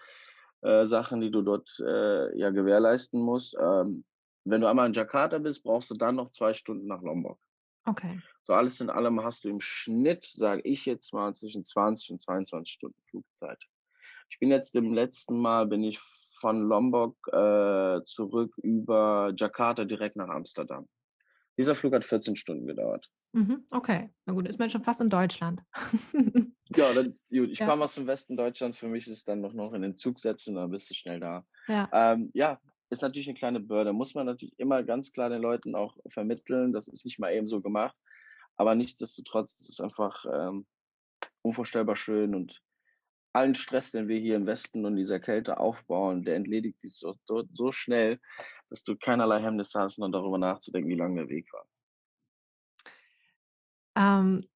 äh, 0.62 0.86
Sachen, 0.86 1.20
die 1.20 1.30
du 1.30 1.42
dort 1.42 1.70
äh, 1.80 2.38
ja 2.38 2.50
gewährleisten 2.50 3.20
musst. 3.20 3.56
Ähm, 3.60 4.04
wenn 4.44 4.60
du 4.60 4.68
einmal 4.68 4.86
in 4.86 4.92
Jakarta 4.92 5.38
bist, 5.38 5.62
brauchst 5.62 5.90
du 5.90 5.94
dann 5.94 6.16
noch 6.16 6.30
zwei 6.32 6.54
Stunden 6.54 6.86
nach 6.86 7.02
Lombok. 7.02 7.38
Okay. 7.86 8.20
So 8.44 8.52
alles 8.52 8.80
in 8.80 8.90
allem 8.90 9.22
hast 9.22 9.44
du 9.44 9.48
im 9.48 9.60
Schnitt, 9.60 10.26
sage 10.26 10.62
ich 10.64 10.86
jetzt 10.86 11.12
mal, 11.12 11.34
zwischen 11.34 11.64
20 11.64 12.12
und 12.12 12.20
22 12.20 12.72
Stunden 12.72 13.00
Flugzeit. 13.08 13.62
Ich 14.28 14.38
bin 14.38 14.50
jetzt 14.50 14.74
im 14.74 14.92
letzten 14.92 15.38
Mal, 15.38 15.66
bin 15.66 15.82
ich 15.82 15.98
von 15.98 16.62
Lombok 16.62 17.16
äh, 17.28 18.02
zurück 18.04 18.54
über 18.58 19.32
Jakarta 19.36 19.84
direkt 19.84 20.16
nach 20.16 20.28
Amsterdam. 20.28 20.88
Dieser 21.60 21.74
Flug 21.74 21.92
hat 21.92 22.06
14 22.06 22.36
Stunden 22.36 22.66
gedauert. 22.66 23.10
Mhm, 23.32 23.66
okay, 23.70 24.08
na 24.24 24.32
gut, 24.32 24.48
ist 24.48 24.58
man 24.58 24.70
schon 24.70 24.82
fast 24.82 25.02
in 25.02 25.10
Deutschland. 25.10 25.62
ja, 26.74 26.94
dann, 26.94 27.18
gut, 27.28 27.50
ich 27.50 27.58
ja. 27.58 27.66
komme 27.66 27.84
aus 27.84 27.96
dem 27.96 28.06
Westen 28.06 28.34
Deutschlands, 28.34 28.78
für 28.78 28.88
mich 28.88 29.06
ist 29.06 29.12
es 29.12 29.24
dann 29.24 29.42
noch, 29.42 29.52
noch 29.52 29.74
in 29.74 29.82
den 29.82 29.98
Zug 29.98 30.18
setzen, 30.20 30.54
dann 30.54 30.70
bist 30.70 30.88
du 30.88 30.94
schnell 30.94 31.20
da. 31.20 31.44
Ja. 31.68 31.86
Ähm, 31.92 32.30
ja, 32.32 32.58
ist 32.88 33.02
natürlich 33.02 33.28
eine 33.28 33.36
kleine 33.36 33.60
Bürde, 33.60 33.92
muss 33.92 34.14
man 34.14 34.24
natürlich 34.24 34.58
immer 34.58 34.82
ganz 34.82 35.12
klar 35.12 35.28
den 35.28 35.42
Leuten 35.42 35.74
auch 35.74 35.98
vermitteln, 36.08 36.72
das 36.72 36.88
ist 36.88 37.04
nicht 37.04 37.18
mal 37.18 37.30
eben 37.34 37.46
so 37.46 37.60
gemacht, 37.60 37.94
aber 38.56 38.74
nichtsdestotrotz 38.74 39.60
ist 39.60 39.68
es 39.68 39.80
einfach 39.80 40.24
ähm, 40.32 40.66
unvorstellbar 41.42 41.94
schön 41.94 42.34
und 42.34 42.62
allen 43.32 43.54
Stress, 43.54 43.90
den 43.92 44.08
wir 44.08 44.18
hier 44.18 44.36
im 44.36 44.46
Westen 44.46 44.84
und 44.84 44.96
dieser 44.96 45.20
Kälte 45.20 45.58
aufbauen, 45.58 46.24
der 46.24 46.36
entledigt 46.36 46.82
dich 46.82 46.96
so, 46.96 47.14
so 47.52 47.72
schnell, 47.72 48.18
dass 48.68 48.82
du 48.82 48.96
keinerlei 48.96 49.40
Hemmnis 49.40 49.74
hast, 49.74 49.98
nur 49.98 50.10
darüber 50.10 50.38
nachzudenken, 50.38 50.90
wie 50.90 50.96
lang 50.96 51.14
der 51.14 51.28
Weg 51.28 51.46
war. 51.52 51.66
Ähm, 53.96 54.46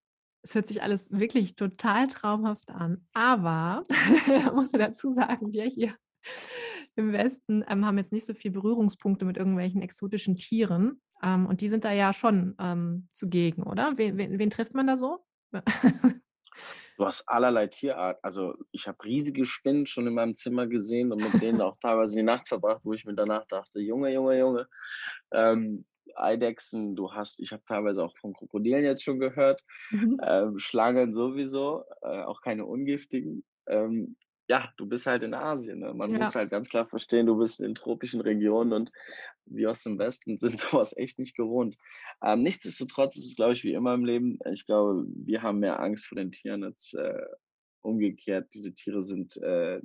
es 0.43 0.55
hört 0.55 0.67
sich 0.67 0.83
alles 0.83 1.11
wirklich 1.11 1.57
total 1.57 2.09
traumhaft 2.09 2.71
an. 2.71 3.07
Aber, 3.13 3.87
muss 4.55 4.73
man 4.73 4.81
dazu 4.81 5.11
sagen, 5.11 5.53
wir 5.53 5.65
hier 5.65 5.95
im 6.97 7.13
Westen 7.13 7.65
ähm, 7.69 7.85
haben 7.85 7.99
jetzt 7.99 8.13
nicht 8.13 8.27
so 8.27 8.35
viele 8.35 8.55
Berührungspunkte 8.55 9.25
mit 9.25 9.37
irgendwelchen 9.37 9.83
exotischen 9.83 10.37
Tieren. 10.37 11.01
Ähm, 11.23 11.47
und 11.47 11.61
die 11.61 11.69
sind 11.69 11.85
da 11.85 11.93
ja 11.93 12.13
schon 12.13 12.55
ähm, 12.59 13.09
zugegen, 13.13 13.63
oder? 13.63 13.97
Wen, 13.97 14.17
wen, 14.17 14.39
wen, 14.39 14.51
trifft 14.51 14.75
man 14.75 14.87
da 14.87 14.97
so? 14.97 15.25
du 16.97 17.07
hast 17.07 17.29
allerlei 17.29 17.67
Tierart. 17.67 18.19
Also 18.23 18.55
ich 18.73 18.87
habe 18.87 19.05
riesige 19.05 19.45
Spinnen 19.45 19.87
schon 19.87 20.07
in 20.07 20.15
meinem 20.15 20.35
Zimmer 20.35 20.67
gesehen 20.67 21.13
und 21.13 21.23
mit 21.23 21.43
denen 21.43 21.61
auch 21.61 21.77
teilweise 21.81 22.17
die 22.17 22.23
Nacht 22.23 22.49
verbracht, 22.49 22.81
wo 22.85 22.93
ich 22.93 23.05
mir 23.05 23.15
danach 23.15 23.47
dachte, 23.47 23.81
Junge, 23.81 24.13
Junge, 24.13 24.39
Junge. 24.39 24.69
Ähm, 25.33 25.85
Eidechsen, 26.17 26.95
du 26.95 27.13
hast, 27.13 27.41
ich 27.41 27.53
habe 27.53 27.63
teilweise 27.67 28.05
auch 28.05 28.17
von 28.19 28.35
Krokodilen 28.35 28.85
jetzt 28.85 29.03
schon 29.03 29.19
gehört, 29.19 29.63
mhm. 29.91 30.21
ähm, 30.23 30.59
Schlangen 30.59 31.15
sowieso, 31.15 31.85
äh, 32.03 32.23
auch 32.23 32.41
keine 32.41 32.67
ungiftigen. 32.67 33.45
Ähm, 33.67 34.17
ja, 34.49 34.73
du 34.77 34.87
bist 34.87 35.07
halt 35.07 35.23
in 35.23 35.35
Asien. 35.35 35.79
Ne? 35.79 35.95
Man 35.95 36.11
ja. 36.11 36.19
muss 36.19 36.35
halt 36.35 36.51
ganz 36.51 36.69
klar 36.69 36.87
verstehen, 36.87 37.27
du 37.27 37.37
bist 37.37 37.61
in 37.61 37.75
tropischen 37.75 38.21
Regionen 38.21 38.73
und 38.73 38.93
wir 39.47 39.71
aus 39.71 39.83
dem 39.83 39.99
Westen 39.99 40.37
sind 40.39 40.59
sowas 40.59 40.95
echt 40.97 41.19
nicht 41.19 41.37
gewohnt. 41.37 41.77
Ähm, 42.23 42.41
nichtsdestotrotz 42.41 43.17
ist 43.17 43.27
es, 43.27 43.37
glaube 43.37 43.55
ich, 43.55 43.65
wie 43.65 43.73
immer 43.73 43.95
im 43.95 44.05
Leben. 44.05 44.39
Ich 44.53 44.67
glaube, 44.67 45.07
wir 45.09 45.43
haben 45.43 45.61
mehr 45.61 45.81
Angst 45.81 46.07
vor 46.07 46.17
den 46.17 46.33
Tieren 46.33 46.65
als 46.65 46.93
äh, 46.95 47.27
umgekehrt. 47.83 48.49
Diese 48.55 48.73
Tiere 48.75 49.03
sind 49.03 49.37
äh, 49.39 49.81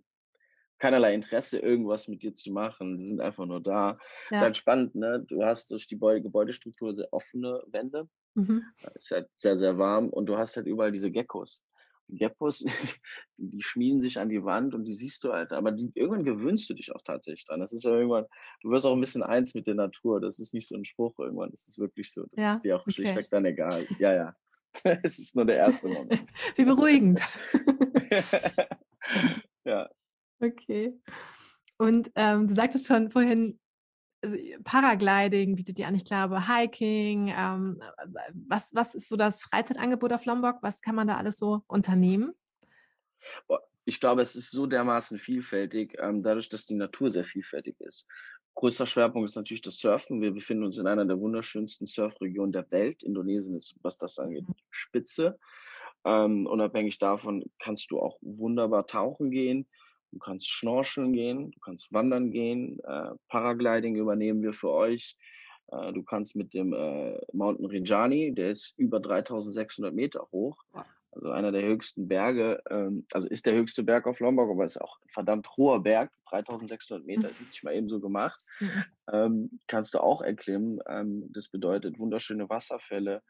keinerlei 0.78 1.14
Interesse, 1.14 1.60
irgendwas 1.60 2.08
mit 2.08 2.24
dir 2.24 2.34
zu 2.34 2.52
machen. 2.52 2.98
Die 2.98 3.06
sind 3.06 3.22
einfach 3.22 3.46
nur 3.46 3.62
da. 3.62 3.98
Ja. 4.30 4.38
Ist 4.38 4.42
halt 4.42 4.58
spannend, 4.58 4.96
ne? 4.96 5.24
Du 5.28 5.44
hast 5.44 5.72
durch 5.72 5.88
die 5.88 5.98
Gebäudestruktur 5.98 6.96
sehr 6.96 7.12
offene 7.12 7.62
Wände. 7.68 8.10
Mhm. 8.36 8.64
Ist 8.96 9.12
halt 9.12 9.30
sehr, 9.36 9.58
sehr 9.58 9.78
warm 9.78 10.10
und 10.10 10.28
du 10.28 10.38
hast 10.38 10.56
halt 10.56 10.68
überall 10.68 10.92
diese 10.92 11.12
Geckos. 11.12 11.62
Die 12.10 12.18
Geckos, 12.18 12.66
die 13.38 13.62
schmieden 13.62 14.02
sich 14.02 14.20
an 14.20 14.30
die 14.30 14.44
Wand 14.44 14.74
und 14.74 14.84
die 14.84 14.94
siehst 14.94 15.24
du 15.24 15.32
halt, 15.32 15.52
aber 15.52 15.72
die, 15.72 15.92
irgendwann 15.96 16.26
gewöhnst 16.26 16.70
du 16.70 16.74
dich 16.74 16.94
auch 16.94 17.02
tatsächlich 17.04 17.46
dran. 17.46 17.60
Das 17.60 17.72
ist 17.72 17.84
ja 17.84 17.92
irgendwann, 17.92 18.26
du 18.62 18.70
wirst 18.70 18.86
auch 18.86 18.94
ein 18.94 19.00
bisschen 19.00 19.24
eins 19.24 19.56
mit 19.56 19.68
der 19.68 19.76
Natur. 19.76 20.20
Das 20.20 20.40
ist 20.40 20.54
nicht 20.54 20.68
so 20.68 20.76
ein 20.76 20.86
Spruch 20.86 21.18
irgendwann. 21.20 21.52
Das 21.52 21.68
ist 21.68 21.80
wirklich 21.80 22.12
so. 22.12 22.26
Das 22.32 22.42
ja, 22.42 22.54
ist 22.54 22.62
dir 22.62 22.76
auch 22.76 22.82
okay. 22.82 22.92
schlichtweg 22.92 23.30
dann 23.30 23.46
egal. 23.46 23.88
Ja, 24.00 24.14
ja. 24.14 24.36
Es 25.04 25.18
ist 25.18 25.36
nur 25.36 25.46
der 25.46 25.58
erste 25.58 25.88
Moment. 25.88 26.32
Wie 26.56 26.64
beruhigend. 26.64 27.20
ja, 29.66 29.90
Okay. 30.42 30.94
Und 31.78 32.12
ähm, 32.16 32.48
du 32.48 32.54
sagtest 32.54 32.88
schon 32.88 33.12
vorhin, 33.12 33.60
also 34.22 34.38
Paragliding 34.64 35.56
bietet 35.56 35.78
dir 35.78 35.88
an, 35.88 35.96
ich 35.96 36.06
glaube, 36.06 36.48
Hiking. 36.48 37.34
Ähm, 37.36 37.82
also, 37.98 38.20
was, 38.48 38.74
was 38.76 38.96
ist 38.96 39.10
so 39.10 39.16
das 39.16 39.42
Freizeitangebot 39.42 40.14
auf 40.14 40.26
Lombok? 40.26 40.58
Was 40.62 40.82
kann 40.82 40.96
man 40.96 41.08
da 41.08 41.18
alles 41.18 41.38
so 41.38 41.64
unternehmen? 41.68 42.34
ich 43.90 44.00
glaube, 44.00 44.22
es 44.22 44.36
ist 44.36 44.52
so 44.52 44.68
dermaßen 44.68 45.18
vielfältig, 45.18 45.98
ähm, 46.00 46.22
dadurch, 46.22 46.48
dass 46.48 46.66
die 46.66 46.76
Natur 46.76 47.10
sehr 47.10 47.26
vielfältig 47.26 47.80
ist. 47.80 48.08
Größter 48.54 48.86
Schwerpunkt 48.86 49.28
ist 49.28 49.36
natürlich 49.36 49.62
das 49.62 49.78
Surfen. 49.78 50.22
Wir 50.22 50.32
befinden 50.32 50.64
uns 50.64 50.78
in 50.78 50.86
einer 50.86 51.06
der 51.06 51.20
wunderschönsten 51.20 51.88
Surfregionen 51.88 52.52
der 52.52 52.70
Welt. 52.72 53.04
Indonesien 53.04 53.56
ist, 53.56 53.76
was 53.82 53.98
das 53.98 54.20
angeht, 54.20 54.46
Spitze. 54.70 55.40
Ähm, 56.06 56.46
unabhängig 56.46 57.00
davon 57.00 57.46
kannst 57.58 57.90
du 57.92 58.00
auch 58.00 58.18
wunderbar 58.22 58.86
tauchen 58.86 59.32
gehen. 59.32 59.68
Du 60.12 60.20
kannst 60.20 60.50
schnorcheln 60.50 61.14
gehen, 61.14 61.52
du 61.52 61.60
kannst 61.60 61.94
wandern 61.94 62.32
gehen, 62.32 62.80
äh, 62.84 63.12
Paragliding 63.28 63.96
übernehmen 63.96 64.42
wir 64.42 64.54
für 64.54 64.72
euch. 64.72 65.16
Äh, 65.72 65.94
du 65.94 66.04
kannst 66.04 66.36
mit 66.36 66.54
dem 66.54 66.74
äh, 66.74 67.20
Mountain 67.32 67.66
Rinjani, 67.66 68.34
der 68.34 68.50
ist 68.50 68.74
über 68.78 69.00
3600 69.00 69.94
Meter 69.94 70.28
hoch, 70.32 70.58
also 71.12 71.32
einer 71.32 71.52
der 71.52 71.64
höchsten 71.64 72.08
Berge, 72.08 72.62
ähm, 72.70 73.06
also 73.14 73.28
ist 73.28 73.46
der 73.46 73.54
höchste 73.54 73.84
Berg 73.84 74.08
auf 74.08 74.20
Lombok, 74.20 74.52
aber 74.52 74.66
ist 74.66 74.80
auch 74.80 75.00
ein 75.02 75.10
verdammt 75.10 75.48
hoher 75.58 75.82
Berg, 75.82 76.12
3600 76.30 77.06
Meter, 77.06 77.30
ist 77.30 77.42
nicht 77.42 77.64
mal 77.64 77.76
eben 77.76 77.90
so 77.90 78.00
gemacht, 78.00 78.44
mhm. 78.60 78.84
ähm, 79.12 79.60
kannst 79.68 79.94
du 79.94 80.00
auch 80.00 80.22
erklimmen. 80.22 80.80
Ähm, 80.88 81.30
das 81.34 81.50
bedeutet 81.50 82.00
wunderschöne 82.00 82.50
Wasserfälle. 82.50 83.22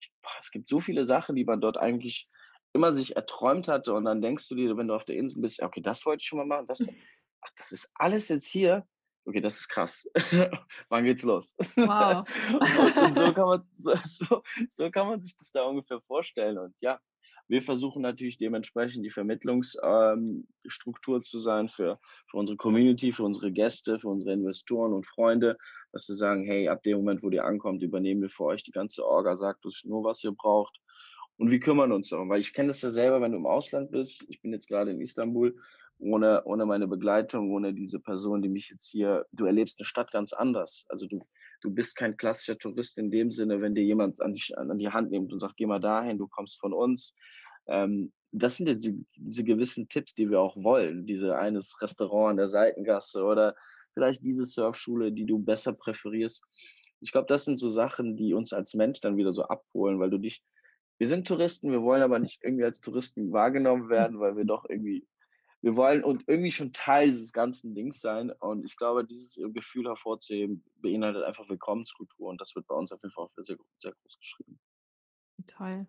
Ich, 0.00 0.10
boah, 0.22 0.30
es 0.40 0.50
gibt 0.50 0.68
so 0.68 0.80
viele 0.80 1.04
Sachen, 1.04 1.36
die 1.36 1.44
man 1.44 1.60
dort 1.60 1.76
eigentlich 1.76 2.28
immer 2.72 2.92
sich 2.92 3.16
erträumt 3.16 3.68
hatte 3.68 3.94
und 3.94 4.04
dann 4.04 4.22
denkst 4.22 4.48
du 4.48 4.54
dir, 4.54 4.76
wenn 4.76 4.88
du 4.88 4.94
auf 4.94 5.04
der 5.04 5.16
Insel 5.16 5.42
bist, 5.42 5.62
okay, 5.62 5.80
das 5.80 6.04
wollte 6.06 6.22
ich 6.22 6.28
schon 6.28 6.38
mal 6.38 6.46
machen, 6.46 6.66
das, 6.66 6.86
ach, 7.40 7.50
das 7.56 7.72
ist 7.72 7.90
alles 7.94 8.28
jetzt 8.28 8.46
hier. 8.46 8.86
Okay, 9.24 9.40
das 9.42 9.56
ist 9.56 9.68
krass. 9.68 10.08
Wann 10.88 11.04
geht's 11.04 11.22
los? 11.22 11.54
Wow. 11.76 12.26
und, 12.52 12.96
und 12.96 13.14
so, 13.14 13.32
kann 13.34 13.46
man, 13.46 13.62
so, 13.74 13.94
so, 14.02 14.42
so, 14.70 14.90
kann 14.90 15.06
man 15.06 15.20
sich 15.20 15.36
das 15.36 15.50
da 15.50 15.64
ungefähr 15.64 16.00
vorstellen. 16.00 16.56
Und 16.56 16.74
ja, 16.80 16.98
wir 17.46 17.60
versuchen 17.60 18.00
natürlich 18.00 18.38
dementsprechend 18.38 19.04
die 19.04 19.10
Vermittlungsstruktur 19.10 21.16
ähm, 21.16 21.22
zu 21.22 21.40
sein 21.40 21.68
für, 21.68 22.00
für 22.30 22.38
unsere 22.38 22.56
Community, 22.56 23.12
für 23.12 23.24
unsere 23.24 23.52
Gäste, 23.52 23.98
für 23.98 24.08
unsere 24.08 24.32
Investoren 24.32 24.94
und 24.94 25.06
Freunde, 25.06 25.58
dass 25.92 26.08
wir 26.08 26.16
sagen, 26.16 26.46
hey, 26.46 26.68
ab 26.68 26.82
dem 26.82 26.96
Moment, 26.96 27.22
wo 27.22 27.28
ihr 27.28 27.44
ankommt, 27.44 27.82
übernehmen 27.82 28.22
wir 28.22 28.30
für 28.30 28.44
euch 28.44 28.62
die 28.62 28.72
ganze 28.72 29.04
Orga, 29.04 29.36
sagt 29.36 29.66
uns 29.66 29.84
nur, 29.84 30.04
was 30.04 30.24
ihr 30.24 30.32
braucht 30.32 30.80
und 31.38 31.50
wir 31.50 31.60
kümmern 31.60 31.92
uns 31.92 32.08
darum, 32.08 32.28
weil 32.28 32.40
ich 32.40 32.52
kenne 32.52 32.68
das 32.68 32.82
ja 32.82 32.90
selber, 32.90 33.20
wenn 33.20 33.32
du 33.32 33.38
im 33.38 33.46
Ausland 33.46 33.92
bist. 33.92 34.24
Ich 34.28 34.42
bin 34.42 34.52
jetzt 34.52 34.68
gerade 34.68 34.90
in 34.90 35.00
Istanbul, 35.00 35.56
ohne, 36.00 36.44
ohne 36.44 36.66
meine 36.66 36.88
Begleitung, 36.88 37.52
ohne 37.52 37.72
diese 37.72 38.00
Person, 38.00 38.42
die 38.42 38.48
mich 38.48 38.70
jetzt 38.70 38.86
hier, 38.86 39.24
du 39.32 39.46
erlebst 39.46 39.78
eine 39.78 39.86
Stadt 39.86 40.10
ganz 40.10 40.32
anders. 40.32 40.84
Also 40.88 41.06
du, 41.06 41.24
du 41.60 41.70
bist 41.70 41.96
kein 41.96 42.16
klassischer 42.16 42.58
Tourist 42.58 42.98
in 42.98 43.10
dem 43.10 43.30
Sinne, 43.30 43.60
wenn 43.60 43.74
dir 43.74 43.84
jemand 43.84 44.20
an 44.20 44.34
die, 44.34 44.54
an 44.56 44.78
die 44.78 44.88
Hand 44.88 45.10
nimmt 45.10 45.32
und 45.32 45.38
sagt, 45.38 45.56
geh 45.56 45.66
mal 45.66 45.78
dahin, 45.78 46.18
du 46.18 46.26
kommst 46.26 46.60
von 46.60 46.72
uns. 46.72 47.14
Ähm, 47.68 48.12
das 48.32 48.56
sind 48.56 48.68
jetzt 48.68 48.84
diese, 48.84 48.98
diese 49.16 49.44
gewissen 49.44 49.88
Tipps, 49.88 50.14
die 50.14 50.28
wir 50.30 50.40
auch 50.40 50.56
wollen. 50.56 51.06
Diese 51.06 51.36
eines 51.36 51.80
Restaurant 51.80 52.32
an 52.32 52.36
der 52.36 52.48
Seitengasse 52.48 53.22
oder 53.22 53.54
vielleicht 53.94 54.24
diese 54.24 54.44
Surfschule, 54.44 55.12
die 55.12 55.24
du 55.24 55.38
besser 55.38 55.72
präferierst. 55.72 56.44
Ich 57.00 57.12
glaube, 57.12 57.28
das 57.28 57.44
sind 57.44 57.58
so 57.58 57.70
Sachen, 57.70 58.16
die 58.16 58.34
uns 58.34 58.52
als 58.52 58.74
Mensch 58.74 59.00
dann 59.00 59.16
wieder 59.16 59.32
so 59.32 59.44
abholen, 59.44 60.00
weil 60.00 60.10
du 60.10 60.18
dich 60.18 60.42
wir 60.98 61.06
sind 61.06 61.26
Touristen, 61.26 61.70
wir 61.70 61.82
wollen 61.82 62.02
aber 62.02 62.18
nicht 62.18 62.42
irgendwie 62.42 62.64
als 62.64 62.80
Touristen 62.80 63.32
wahrgenommen 63.32 63.88
werden, 63.88 64.18
weil 64.18 64.36
wir 64.36 64.44
doch 64.44 64.64
irgendwie, 64.68 65.06
wir 65.62 65.76
wollen 65.76 66.02
und 66.04 66.24
irgendwie 66.26 66.52
schon 66.52 66.72
Teil 66.72 67.06
dieses 67.06 67.32
ganzen 67.32 67.74
Dings 67.74 68.00
sein. 68.00 68.30
Und 68.30 68.64
ich 68.64 68.76
glaube, 68.76 69.04
dieses 69.04 69.38
Gefühl 69.52 69.86
hervorzuheben, 69.86 70.64
beinhaltet 70.76 71.24
einfach 71.24 71.48
Willkommenskultur 71.48 72.28
und 72.28 72.40
das 72.40 72.54
wird 72.54 72.66
bei 72.66 72.74
uns 72.74 72.92
auf 72.92 73.02
jeden 73.02 73.12
Fall 73.12 73.28
sehr, 73.36 73.56
sehr 73.74 73.92
groß 73.92 74.18
geschrieben. 74.18 74.58
Toll. 75.46 75.86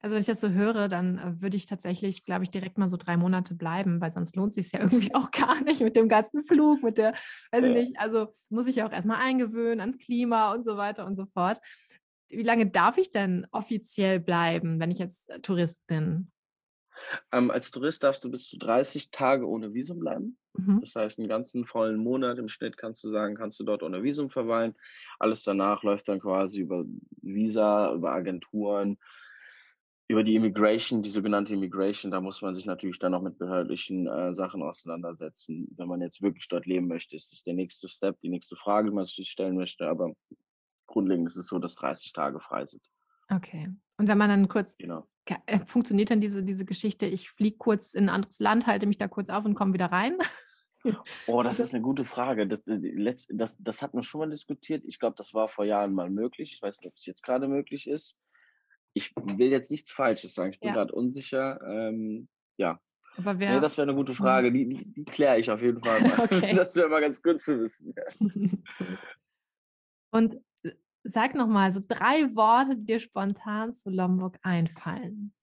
Also 0.00 0.14
wenn 0.14 0.20
ich 0.20 0.26
das 0.26 0.40
so 0.40 0.50
höre, 0.50 0.88
dann 0.88 1.18
äh, 1.18 1.40
würde 1.40 1.56
ich 1.56 1.66
tatsächlich, 1.66 2.24
glaube 2.24 2.42
ich, 2.42 2.50
direkt 2.50 2.76
mal 2.76 2.88
so 2.88 2.96
drei 2.96 3.16
Monate 3.16 3.54
bleiben, 3.54 4.00
weil 4.00 4.10
sonst 4.10 4.34
lohnt 4.34 4.52
sich 4.52 4.72
ja 4.72 4.80
irgendwie 4.80 5.14
auch 5.14 5.30
gar 5.30 5.62
nicht 5.62 5.80
mit 5.80 5.94
dem 5.94 6.08
ganzen 6.08 6.42
Flug, 6.42 6.82
mit 6.82 6.98
der, 6.98 7.12
weiß 7.52 7.64
ja. 7.64 7.68
ich 7.68 7.72
nicht, 7.72 8.00
also 8.00 8.32
muss 8.48 8.66
ich 8.66 8.76
ja 8.76 8.88
auch 8.88 8.92
erstmal 8.92 9.18
eingewöhnen 9.18 9.78
ans 9.78 9.98
Klima 9.98 10.52
und 10.52 10.64
so 10.64 10.76
weiter 10.76 11.06
und 11.06 11.14
so 11.14 11.26
fort 11.26 11.60
wie 12.32 12.42
lange 12.42 12.70
darf 12.70 12.98
ich 12.98 13.10
denn 13.10 13.46
offiziell 13.52 14.18
bleiben, 14.18 14.80
wenn 14.80 14.90
ich 14.90 14.98
jetzt 14.98 15.30
äh, 15.30 15.40
Tourist 15.40 15.86
bin? 15.86 16.30
Ähm, 17.30 17.50
als 17.50 17.70
Tourist 17.70 18.02
darfst 18.02 18.24
du 18.24 18.30
bis 18.30 18.48
zu 18.48 18.58
30 18.58 19.10
Tage 19.10 19.48
ohne 19.48 19.72
Visum 19.72 19.98
bleiben. 19.98 20.36
Mhm. 20.54 20.80
Das 20.80 20.94
heißt, 20.94 21.18
einen 21.18 21.28
ganzen 21.28 21.64
vollen 21.64 21.96
Monat 21.96 22.38
im 22.38 22.48
Schnitt 22.48 22.76
kannst 22.76 23.02
du 23.04 23.08
sagen, 23.08 23.34
kannst 23.34 23.58
du 23.60 23.64
dort 23.64 23.82
ohne 23.82 24.02
Visum 24.02 24.30
verweilen. 24.30 24.74
Alles 25.18 25.42
danach 25.44 25.82
läuft 25.82 26.08
dann 26.08 26.20
quasi 26.20 26.60
über 26.60 26.84
Visa, 27.22 27.94
über 27.94 28.12
Agenturen, 28.12 28.98
über 30.08 30.24
die 30.24 30.34
Immigration, 30.34 31.00
die 31.00 31.08
sogenannte 31.08 31.54
Immigration. 31.54 32.12
Da 32.12 32.20
muss 32.20 32.42
man 32.42 32.54
sich 32.54 32.66
natürlich 32.66 32.98
dann 32.98 33.12
noch 33.12 33.22
mit 33.22 33.38
behördlichen 33.38 34.06
äh, 34.06 34.34
Sachen 34.34 34.62
auseinandersetzen. 34.62 35.68
Wenn 35.76 35.88
man 35.88 36.02
jetzt 36.02 36.20
wirklich 36.20 36.48
dort 36.48 36.66
leben 36.66 36.88
möchte, 36.88 37.16
ist 37.16 37.32
das 37.32 37.42
der 37.42 37.54
nächste 37.54 37.88
Step, 37.88 38.20
die 38.20 38.28
nächste 38.28 38.56
Frage, 38.56 38.90
die 38.90 38.94
man 38.94 39.06
sich 39.06 39.30
stellen 39.30 39.56
möchte. 39.56 39.88
Aber 39.88 40.12
grundlegend 40.86 41.26
ist 41.26 41.36
es 41.36 41.46
so, 41.46 41.58
dass 41.58 41.74
30 41.74 42.12
Tage 42.12 42.40
frei 42.40 42.64
sind. 42.64 42.82
Okay. 43.28 43.68
Und 43.96 44.08
wenn 44.08 44.18
man 44.18 44.28
dann 44.28 44.48
kurz, 44.48 44.76
genau. 44.76 45.06
Äh, 45.46 45.64
funktioniert 45.64 46.10
dann 46.10 46.20
diese, 46.20 46.42
diese 46.42 46.64
Geschichte, 46.64 47.06
ich 47.06 47.30
fliege 47.30 47.56
kurz 47.56 47.94
in 47.94 48.04
ein 48.04 48.14
anderes 48.16 48.40
Land, 48.40 48.66
halte 48.66 48.86
mich 48.86 48.98
da 48.98 49.06
kurz 49.06 49.30
auf 49.30 49.44
und 49.44 49.54
komme 49.54 49.72
wieder 49.72 49.86
rein? 49.86 50.18
Oh, 51.28 51.44
das 51.44 51.60
ist 51.60 51.72
eine 51.72 51.80
gute 51.80 52.04
Frage. 52.04 52.48
Das, 52.48 52.62
das, 52.64 53.28
das, 53.30 53.56
das 53.58 53.82
hat 53.82 53.94
man 53.94 54.02
schon 54.02 54.18
mal 54.18 54.30
diskutiert. 54.30 54.82
Ich 54.84 54.98
glaube, 54.98 55.14
das 55.16 55.32
war 55.32 55.48
vor 55.48 55.64
Jahren 55.64 55.94
mal 55.94 56.10
möglich. 56.10 56.52
Ich 56.54 56.60
weiß 56.60 56.80
nicht, 56.80 56.90
ob 56.90 56.96
es 56.96 57.06
jetzt 57.06 57.22
gerade 57.22 57.46
möglich 57.46 57.88
ist. 57.88 58.18
Ich 58.92 59.12
will 59.16 59.50
jetzt 59.50 59.70
nichts 59.70 59.92
Falsches 59.92 60.34
sagen. 60.34 60.52
Ich 60.52 60.58
bin 60.58 60.70
ja. 60.70 60.74
gerade 60.74 60.92
unsicher. 60.92 61.60
Ähm, 61.64 62.28
ja. 62.56 62.80
Aber 63.16 63.38
wer, 63.38 63.54
nee, 63.54 63.60
das 63.60 63.76
wäre 63.76 63.88
eine 63.88 63.96
gute 63.96 64.14
Frage. 64.14 64.50
Die, 64.50 64.68
die, 64.68 64.92
die 64.92 65.04
kläre 65.04 65.38
ich 65.38 65.50
auf 65.50 65.62
jeden 65.62 65.82
Fall 65.82 66.00
mal. 66.02 66.18
Okay. 66.18 66.52
Das 66.54 66.74
wäre 66.74 66.88
mal 66.88 67.00
ganz 67.00 67.22
gut 67.22 67.40
zu 67.40 67.60
wissen. 67.60 67.94
Und 70.10 70.36
Sag 71.04 71.34
nochmal 71.34 71.72
so 71.72 71.80
drei 71.86 72.34
Worte, 72.36 72.76
die 72.76 72.84
dir 72.84 73.00
spontan 73.00 73.74
zu 73.74 73.90
Lombok 73.90 74.38
einfallen. 74.42 75.34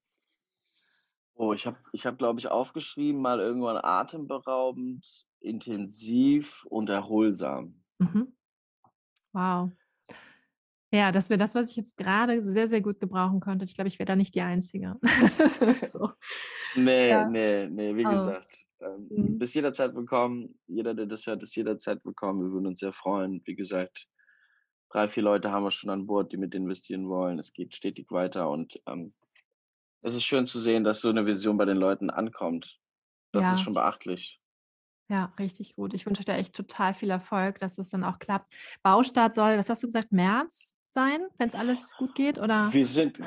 Oh, 1.35 1.53
ich 1.53 1.65
habe, 1.65 1.77
ich 1.93 2.05
hab, 2.05 2.17
glaube 2.17 2.39
ich, 2.39 2.49
aufgeschrieben, 2.49 3.21
mal 3.21 3.39
irgendwann 3.39 3.77
atemberaubend, 3.77 5.25
intensiv 5.39 6.65
und 6.65 6.89
erholsam. 6.89 7.81
Mhm. 7.97 8.35
Wow. 9.33 9.71
Ja, 10.91 11.11
das 11.11 11.29
wäre 11.29 11.37
das, 11.37 11.55
was 11.55 11.69
ich 11.69 11.75
jetzt 11.75 11.97
gerade 11.97 12.41
sehr, 12.41 12.67
sehr 12.67 12.81
gut 12.81 12.99
gebrauchen 12.99 13.39
könnte. 13.39 13.63
Ich 13.63 13.75
glaube, 13.75 13.89
ich 13.89 13.99
wäre 13.99 14.07
da 14.07 14.15
nicht 14.15 14.33
die 14.35 14.41
Einzige. 14.41 14.97
so. 15.87 16.11
Nee, 16.75 17.09
ja. 17.09 17.29
nee, 17.29 17.67
nee, 17.67 17.95
wie 17.95 18.05
oh. 18.05 18.09
gesagt. 18.09 18.65
Ähm, 18.81 19.07
mhm. 19.09 19.39
Bis 19.39 19.53
jederzeit 19.53 19.93
willkommen. 19.93 20.59
Jeder, 20.67 20.93
der 20.93 21.05
das 21.05 21.27
hört, 21.27 21.43
ist 21.43 21.55
jederzeit 21.55 22.03
willkommen. 22.03 22.41
Wir 22.41 22.51
würden 22.51 22.67
uns 22.67 22.79
sehr 22.79 22.93
freuen. 22.93 23.41
Wie 23.45 23.55
gesagt, 23.55 24.07
drei, 24.89 25.07
vier 25.09 25.23
Leute 25.23 25.51
haben 25.51 25.63
wir 25.63 25.71
schon 25.71 25.89
an 25.89 26.07
Bord, 26.07 26.31
die 26.31 26.37
mit 26.37 26.55
investieren 26.55 27.07
wollen. 27.07 27.39
Es 27.39 27.53
geht 27.53 27.75
stetig 27.75 28.11
weiter 28.11 28.49
und 28.49 28.81
ähm, 28.87 29.13
es 30.01 30.15
ist 30.15 30.23
schön 30.23 30.45
zu 30.45 30.59
sehen, 30.59 30.83
dass 30.83 31.01
so 31.01 31.09
eine 31.09 31.25
Vision 31.25 31.57
bei 31.57 31.65
den 31.65 31.77
Leuten 31.77 32.09
ankommt. 32.09 32.79
Das 33.31 33.43
ja. 33.43 33.53
ist 33.53 33.61
schon 33.61 33.73
beachtlich. 33.73 34.39
Ja, 35.09 35.33
richtig 35.39 35.75
gut. 35.75 35.93
Ich 35.93 36.05
wünsche 36.05 36.23
dir 36.23 36.33
echt 36.33 36.55
total 36.55 36.93
viel 36.93 37.09
Erfolg, 37.09 37.57
dass 37.59 37.77
es 37.77 37.89
dann 37.89 38.03
auch 38.03 38.19
klappt. 38.19 38.53
Baustart 38.83 39.35
soll, 39.35 39.57
was 39.57 39.69
hast 39.69 39.83
du 39.83 39.87
gesagt, 39.87 40.11
März 40.11 40.75
sein, 40.89 41.21
wenn 41.37 41.49
es 41.49 41.55
alles 41.55 41.95
gut 41.97 42.13
geht? 42.15 42.39
Oder? 42.39 42.71
Wir 42.71 42.85
sind, 42.85 43.19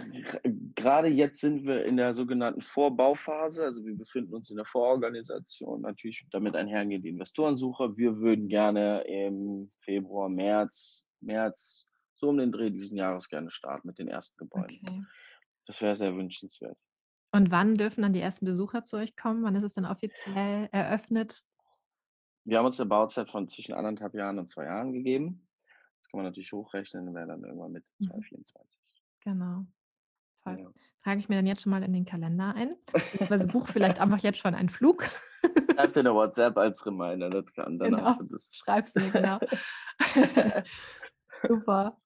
gerade 0.77 1.09
jetzt 1.09 1.41
sind 1.41 1.65
wir 1.65 1.85
in 1.85 1.97
der 1.97 2.15
sogenannten 2.15 2.63
Vorbauphase. 2.63 3.65
Also 3.65 3.85
wir 3.85 3.97
befinden 3.97 4.35
uns 4.35 4.51
in 4.51 4.57
der 4.57 4.65
Vororganisation. 4.65 5.83
Natürlich 5.83 6.25
damit 6.31 6.55
einhergehend 6.55 7.05
die 7.05 7.11
Investorensuche. 7.11 7.97
Wir 7.97 8.17
würden 8.19 8.49
gerne 8.49 9.03
im 9.03 9.71
Februar, 9.81 10.29
März 10.29 11.05
März, 11.23 11.87
so 12.17 12.29
um 12.29 12.39
den 12.39 12.53
Dreh 12.53 12.71
diesen 12.71 12.97
Jahres 12.97 13.29
gerne 13.29 13.51
starten 13.51 13.89
mit 13.89 13.99
den 13.99 14.09
ersten 14.09 14.37
Gebäuden. 14.37 14.79
Okay. 14.87 15.05
Das 15.67 15.81
wäre 15.81 15.95
sehr 15.95 16.15
wünschenswert. 16.15 16.77
Und 17.33 17.51
wann 17.51 17.77
dürfen 17.77 18.03
dann 18.03 18.13
die 18.13 18.21
ersten 18.21 18.45
Besucher 18.45 18.85
zu 18.85 18.97
euch 18.97 19.17
kommen? 19.17 19.43
Wann 19.43 19.55
ist 19.55 19.63
es 19.63 19.73
dann 19.73 19.87
offiziell 19.87 20.69
eröffnet? 20.71 21.45
Wir 22.45 22.59
haben 22.59 22.67
uns 22.67 22.79
eine 22.79 22.89
Bauzeit 22.89 23.31
von 23.31 23.49
zwischen 23.49 23.73
anderthalb 23.73 24.15
Jahren 24.15 24.39
und 24.39 24.49
zwei 24.49 24.65
Jahren 24.65 24.93
gegeben. 24.93 25.49
Das 26.01 26.11
kann 26.11 26.19
man 26.19 26.27
natürlich 26.27 26.53
hochrechnen, 26.53 27.15
wäre 27.15 27.29
dann 27.29 27.45
irgendwann 27.45 27.73
mit 27.73 27.85
2024. 28.03 28.81
Mhm. 29.25 29.31
Genau. 29.31 29.67
Toll. 30.45 30.59
Ja. 30.59 30.71
Trage 31.05 31.21
ich 31.21 31.29
mir 31.29 31.37
dann 31.37 31.47
jetzt 31.47 31.63
schon 31.63 31.71
mal 31.71 31.83
in 31.83 31.93
den 31.93 32.05
Kalender 32.05 32.55
ein. 32.55 32.77
Beziehungsweise 32.93 33.47
buch 33.47 33.69
vielleicht 33.69 34.01
einfach 34.01 34.19
jetzt 34.19 34.39
schon 34.39 34.55
einen 34.55 34.69
Flug. 34.69 35.05
Schreib 35.75 35.93
dir 35.95 36.01
eine 36.01 36.15
WhatsApp 36.15 36.57
als 36.57 36.85
Reminder, 36.85 37.31
das 37.31 37.53
kann, 37.55 37.79
dann 37.79 37.93
genau. 37.93 38.05
hast 38.05 38.21
du 38.21 38.27
das. 38.27 38.55
Schreibst 38.55 38.97
du 38.97 39.01
mir, 39.01 39.11
genau. 39.11 39.39
Super. 41.47 41.97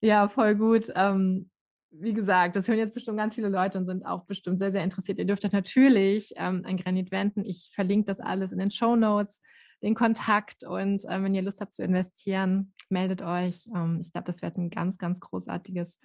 Ja, 0.00 0.28
voll 0.28 0.54
gut. 0.54 0.92
Ähm, 0.94 1.50
wie 1.90 2.12
gesagt, 2.12 2.56
das 2.56 2.68
hören 2.68 2.78
jetzt 2.78 2.94
bestimmt 2.94 3.18
ganz 3.18 3.34
viele 3.34 3.48
Leute 3.48 3.78
und 3.78 3.86
sind 3.86 4.04
auch 4.04 4.24
bestimmt 4.24 4.58
sehr, 4.58 4.72
sehr 4.72 4.84
interessiert. 4.84 5.18
Ihr 5.18 5.24
dürft 5.24 5.44
euch 5.44 5.52
natürlich 5.52 6.34
ähm, 6.36 6.64
an 6.64 6.76
Granit 6.76 7.10
wenden. 7.10 7.44
Ich 7.44 7.70
verlinke 7.74 8.06
das 8.06 8.20
alles 8.20 8.52
in 8.52 8.58
den 8.58 8.70
Show 8.70 8.94
Notes, 8.94 9.40
den 9.82 9.94
Kontakt 9.94 10.64
und 10.64 11.04
ähm, 11.08 11.24
wenn 11.24 11.34
ihr 11.34 11.42
Lust 11.42 11.60
habt 11.60 11.74
zu 11.74 11.82
investieren, 11.82 12.74
meldet 12.90 13.22
euch. 13.22 13.66
Ähm, 13.74 13.98
ich 14.00 14.12
glaube, 14.12 14.26
das 14.26 14.42
wird 14.42 14.56
ein 14.58 14.70
ganz, 14.70 14.98
ganz 14.98 15.20
großartiges 15.20 15.98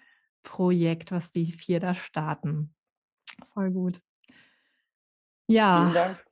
Projekt, 0.43 1.11
was 1.11 1.31
die 1.31 1.51
vier 1.51 1.79
da 1.79 1.95
starten. 1.95 2.73
Voll 3.53 3.71
gut. 3.71 4.01
Ja. 5.47 5.81
Vielen 5.81 5.93
Dank. 5.93 6.25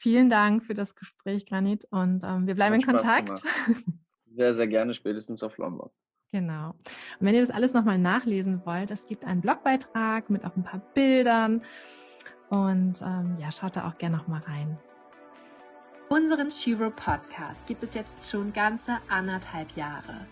Vielen 0.00 0.30
Dank 0.30 0.64
für 0.64 0.74
das 0.74 0.94
Gespräch, 0.94 1.46
Granit. 1.46 1.84
Und 1.90 2.22
ähm, 2.24 2.46
wir 2.46 2.54
bleiben 2.54 2.76
Hat 2.76 2.82
in 2.82 2.86
Kontakt. 2.86 3.42
Sehr, 4.34 4.54
sehr 4.54 4.66
gerne, 4.66 4.94
spätestens 4.94 5.42
auf 5.42 5.58
Lombok. 5.58 5.92
Genau. 6.30 6.70
Und 6.70 7.26
wenn 7.26 7.34
ihr 7.34 7.40
das 7.40 7.50
alles 7.50 7.72
nochmal 7.72 7.98
nachlesen 7.98 8.62
wollt, 8.66 8.90
es 8.90 9.06
gibt 9.06 9.24
einen 9.24 9.40
Blogbeitrag 9.40 10.28
mit 10.28 10.44
auch 10.44 10.54
ein 10.56 10.62
paar 10.62 10.80
Bildern. 10.94 11.62
Und 12.50 13.00
ähm, 13.02 13.36
ja, 13.38 13.50
schaut 13.50 13.76
da 13.76 13.88
auch 13.88 13.98
gerne 13.98 14.16
nochmal 14.16 14.42
rein. 14.46 14.78
Unseren 16.08 16.50
Shiro 16.50 16.90
Podcast 16.90 17.66
gibt 17.66 17.82
es 17.82 17.94
jetzt 17.94 18.30
schon 18.30 18.52
ganze 18.52 18.98
anderthalb 19.08 19.72
Jahre. 19.72 20.26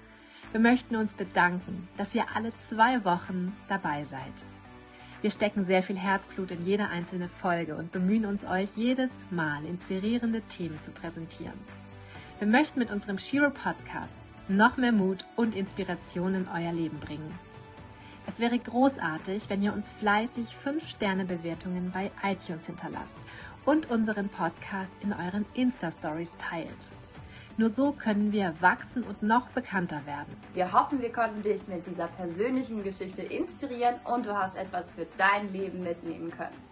Wir 0.52 0.60
möchten 0.60 0.96
uns 0.96 1.12
bedanken, 1.12 1.88
dass 1.98 2.14
ihr 2.14 2.24
alle 2.34 2.54
zwei 2.54 3.04
Wochen 3.04 3.54
dabei 3.68 4.04
seid. 4.04 4.32
Wir 5.20 5.30
stecken 5.30 5.64
sehr 5.64 5.82
viel 5.82 5.96
Herzblut 5.96 6.50
in 6.50 6.62
jede 6.62 6.88
einzelne 6.88 7.28
Folge 7.28 7.74
und 7.74 7.92
bemühen 7.92 8.26
uns, 8.26 8.46
euch 8.46 8.76
jedes 8.76 9.10
Mal 9.30 9.64
inspirierende 9.66 10.40
Themen 10.42 10.80
zu 10.80 10.90
präsentieren. 10.92 11.58
Wir 12.38 12.46
möchten 12.46 12.78
mit 12.78 12.90
unserem 12.90 13.18
Shiro 13.18 13.48
Podcast 13.48 14.12
noch 14.46 14.76
mehr 14.76 14.92
Mut 14.92 15.24
und 15.36 15.56
Inspiration 15.56 16.34
in 16.34 16.46
euer 16.54 16.70
Leben 16.70 17.00
bringen. 17.00 17.32
Es 18.26 18.40
wäre 18.40 18.58
großartig, 18.58 19.48
wenn 19.48 19.62
ihr 19.62 19.72
uns 19.72 19.88
fleißig 19.88 20.48
5-Sterne-Bewertungen 20.62 21.90
bei 21.94 22.10
iTunes 22.22 22.66
hinterlasst 22.66 23.14
und 23.64 23.90
unseren 23.90 24.28
Podcast 24.28 24.92
in 25.00 25.14
euren 25.14 25.46
Insta-Stories 25.54 26.34
teilt. 26.36 26.68
Nur 27.56 27.70
so 27.70 27.92
können 27.92 28.32
wir 28.32 28.52
wachsen 28.60 29.02
und 29.02 29.22
noch 29.22 29.48
bekannter 29.48 30.04
werden. 30.04 30.36
Wir 30.52 30.70
hoffen, 30.72 31.00
wir 31.00 31.12
konnten 31.12 31.40
dich 31.40 31.66
mit 31.68 31.86
dieser 31.86 32.08
persönlichen 32.08 32.84
Geschichte 32.84 33.22
inspirieren 33.22 33.94
und 34.04 34.26
du 34.26 34.36
hast 34.36 34.56
etwas 34.56 34.90
für 34.90 35.06
dein 35.16 35.50
Leben 35.54 35.82
mitnehmen 35.82 36.30
können. 36.30 36.66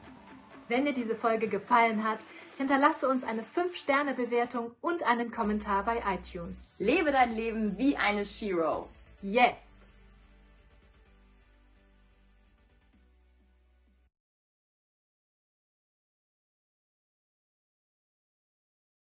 Wenn 0.69 0.85
dir 0.85 0.93
diese 0.93 1.15
Folge 1.15 1.49
gefallen 1.49 2.05
hat, 2.05 2.19
hinterlasse 2.57 3.09
uns 3.09 3.25
eine 3.25 3.43
5-Sterne-Bewertung 3.43 4.73
und 4.81 5.03
einen 5.03 5.31
Kommentar 5.31 5.85
bei 5.85 6.03
iTunes. 6.15 6.73
Lebe 6.79 7.13
dein 7.13 7.35
Leben 7.35 7.79
wie 7.79 7.97
eine 7.97 8.25
Shiro. 8.25 8.89
Jetzt! 9.23 9.74